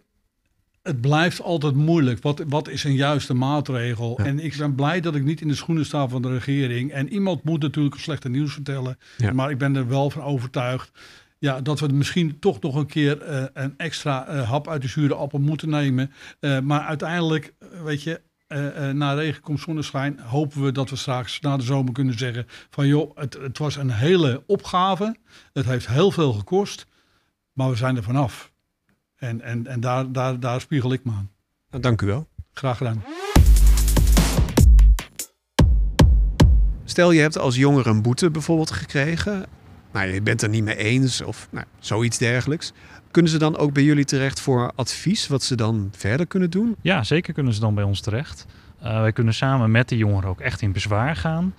het 0.89 1.01
blijft 1.01 1.43
altijd 1.43 1.75
moeilijk. 1.75 2.23
Wat, 2.23 2.45
wat 2.49 2.69
is 2.69 2.85
een 2.85 2.95
juiste 2.95 3.35
maatregel? 3.35 4.15
Ja. 4.17 4.25
En 4.25 4.39
ik 4.39 4.57
ben 4.57 4.75
blij 4.75 5.01
dat 5.01 5.15
ik 5.15 5.25
niet 5.25 5.41
in 5.41 5.49
de 5.49 5.55
schoenen 5.55 5.87
sta 5.87 6.09
van 6.09 6.23
de 6.23 6.33
regering. 6.33 6.93
En 6.93 7.13
iemand 7.13 7.45
moet 7.45 7.61
natuurlijk 7.63 7.97
slechte 7.97 8.29
nieuws 8.29 8.53
vertellen. 8.53 8.99
Ja. 9.17 9.33
Maar 9.33 9.51
ik 9.51 9.59
ben 9.59 9.77
er 9.77 9.89
wel 9.89 10.11
van 10.11 10.23
overtuigd. 10.23 10.91
Ja, 11.39 11.61
dat 11.61 11.81
we 11.81 11.87
misschien 11.87 12.39
toch 12.39 12.61
nog 12.61 12.75
een 12.75 12.87
keer 12.87 13.29
uh, 13.29 13.45
een 13.53 13.75
extra 13.77 14.35
uh, 14.35 14.51
hap 14.51 14.69
uit 14.69 14.83
de 14.83 14.89
zure 14.89 15.15
appel 15.15 15.39
moeten 15.39 15.69
nemen. 15.69 16.13
Uh, 16.41 16.59
maar 16.59 16.81
uiteindelijk, 16.81 17.55
weet 17.85 18.03
je, 18.03 18.21
na 18.93 19.13
regen 19.15 19.43
komt 19.43 19.61
zonneschijn. 19.61 20.21
Hopen 20.21 20.63
we 20.63 20.73
dat 20.73 20.91
we 20.91 20.97
straks 20.97 21.41
na 21.41 21.57
de 21.57 21.63
zomer 21.63 21.93
kunnen 21.93 22.19
zeggen: 22.19 22.47
van 22.71 22.87
joh, 22.87 23.17
het, 23.17 23.39
het 23.41 23.59
was 23.59 23.77
een 23.77 23.91
hele 23.91 24.43
opgave. 24.47 25.17
Het 25.53 25.65
heeft 25.65 25.89
heel 25.89 26.11
veel 26.11 26.33
gekost. 26.33 26.87
Maar 27.53 27.71
we 27.71 27.77
zijn 27.77 27.97
er 27.97 28.03
vanaf. 28.03 28.53
En, 29.19 29.41
en, 29.41 29.67
en 29.67 29.81
daar, 29.81 30.13
daar, 30.13 30.41
daar 30.41 30.61
spiegel 30.61 30.93
ik 30.93 31.05
me 31.05 31.11
aan. 31.11 31.31
Nou, 31.71 31.83
dank 31.83 32.03
u 32.03 32.07
wel. 32.07 32.29
Graag 32.53 32.77
gedaan. 32.77 33.03
Stel 36.85 37.11
je 37.11 37.21
hebt 37.21 37.39
als 37.39 37.57
jongere 37.57 37.91
een 37.91 38.03
boete 38.03 38.31
bijvoorbeeld 38.31 38.71
gekregen. 38.71 39.47
Nou, 39.93 40.09
je 40.09 40.23
bent 40.23 40.43
er 40.43 40.49
niet 40.49 40.65
mee 40.65 40.77
eens 40.77 41.21
of 41.21 41.49
nou, 41.51 41.67
zoiets 41.79 42.19
dergelijks. 42.19 42.73
Kunnen 43.11 43.31
ze 43.31 43.39
dan 43.39 43.57
ook 43.57 43.73
bij 43.73 43.83
jullie 43.83 44.05
terecht 44.05 44.41
voor 44.41 44.73
advies 44.75 45.27
wat 45.27 45.43
ze 45.43 45.55
dan 45.55 45.89
verder 45.97 46.27
kunnen 46.27 46.51
doen? 46.51 46.77
Ja, 46.81 47.05
zeker 47.05 47.35
kunnen 47.35 47.53
ze 47.53 47.61
dan 47.61 47.75
bij 47.75 47.85
ons 47.85 48.01
terecht. 48.01 48.47
Uh, 48.83 49.01
wij 49.01 49.13
kunnen 49.13 49.35
samen 49.35 49.71
met 49.71 49.89
de 49.89 49.97
jongeren 49.97 50.31
ook 50.31 50.41
echt 50.41 50.61
in 50.61 50.73
bezwaar 50.73 51.17
gaan. 51.17 51.55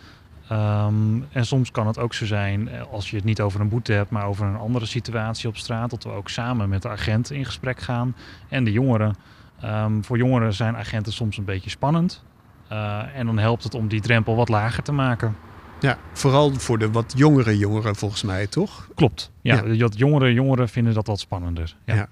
Um, 0.52 1.26
en 1.32 1.46
soms 1.46 1.72
kan 1.72 1.88
het 1.88 2.00
ook 2.00 2.14
zo 2.14 2.26
zijn, 2.26 2.70
als 2.92 3.10
je 3.10 3.16
het 3.16 3.26
niet 3.26 3.42
over 3.42 3.62
een 3.62 3.70
boete 3.70 3.94
hebt, 3.94 4.10
maar 4.10 4.26
over 4.26 4.46
een 4.46 4.58
andere 4.58 4.86
situatie 4.86 5.50
op 5.50 5.58
straat, 5.58 5.90
dat 5.90 6.04
we 6.04 6.10
ook 6.10 6.30
samen 6.30 6.70
met 6.70 6.82
de 6.82 6.90
agent 6.90 7.32
in 7.32 7.46
gesprek 7.46 7.80
gaan 7.80 8.16
en 8.48 8.64
de 8.64 8.72
jongeren. 8.72 9.16
Um, 9.64 10.04
voor 10.04 10.18
jongeren 10.18 10.54
zijn 10.54 10.76
agenten 10.76 11.14
soms 11.14 11.38
een 11.38 11.46
beetje 11.46 11.70
spannend. 11.70 12.24
Uh, 12.72 13.16
en 13.16 13.26
dan 13.26 13.38
helpt 13.38 13.64
het 13.64 13.74
om 13.74 13.88
die 13.88 14.02
drempel 14.02 14.36
wat 14.36 14.50
lager 14.50 14.84
te 14.84 14.92
maken. 14.92 15.36
Ja, 15.80 15.98
vooral 16.14 16.54
voor 16.54 16.78
de 16.78 16.92
wat 16.92 17.14
jongere 17.18 17.58
jongeren 17.58 17.96
volgens 17.96 18.24
mij, 18.24 18.48
toch? 18.48 18.90
Klopt. 18.96 19.32
Ja, 19.42 19.64
ja. 19.66 19.78
dat 19.78 19.98
jongere 19.98 20.34
jongeren 20.34 20.70
vinden 20.70 20.94
dat 20.94 21.08
wat 21.08 21.20
spannender. 21.20 21.76
Ja. 21.86 22.08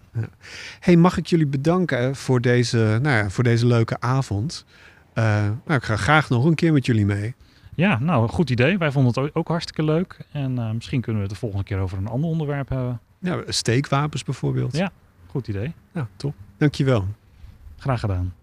Hey, 0.80 0.96
mag 0.96 1.18
ik 1.18 1.26
jullie 1.26 1.48
bedanken 1.48 2.16
voor 2.16 2.42
deze, 2.42 3.00
nou 3.02 3.18
ja, 3.18 3.30
voor 3.30 3.44
deze 3.44 3.66
leuke 3.66 4.00
avond? 4.00 4.66
Uh, 5.14 5.24
nou, 5.66 5.80
ik 5.80 5.84
ga 5.84 5.96
graag 5.96 6.30
nog 6.30 6.46
een 6.46 6.56
keer 6.56 6.74
met 6.74 6.86
jullie 6.86 7.06
mee. 7.06 7.36
Ja, 7.78 8.00
nou, 8.00 8.28
goed 8.28 8.50
idee. 8.50 8.78
Wij 8.78 8.92
vonden 8.92 9.24
het 9.24 9.36
ook 9.36 9.48
hartstikke 9.48 9.84
leuk. 9.84 10.18
En 10.32 10.60
uh, 10.60 10.72
misschien 10.72 11.02
kunnen 11.02 11.22
we 11.22 11.28
het 11.28 11.36
de 11.38 11.40
volgende 11.40 11.66
keer 11.66 11.80
over 11.80 11.98
een 11.98 12.08
ander 12.08 12.30
onderwerp 12.30 12.70
hebben. 12.70 13.00
Ja, 13.20 13.44
steekwapens 13.48 14.24
bijvoorbeeld. 14.24 14.78
Ja, 14.78 14.92
goed 15.28 15.48
idee. 15.48 15.74
Ja, 15.94 16.08
top. 16.16 16.34
Dankjewel. 16.58 17.08
Graag 17.78 18.00
gedaan. 18.00 18.34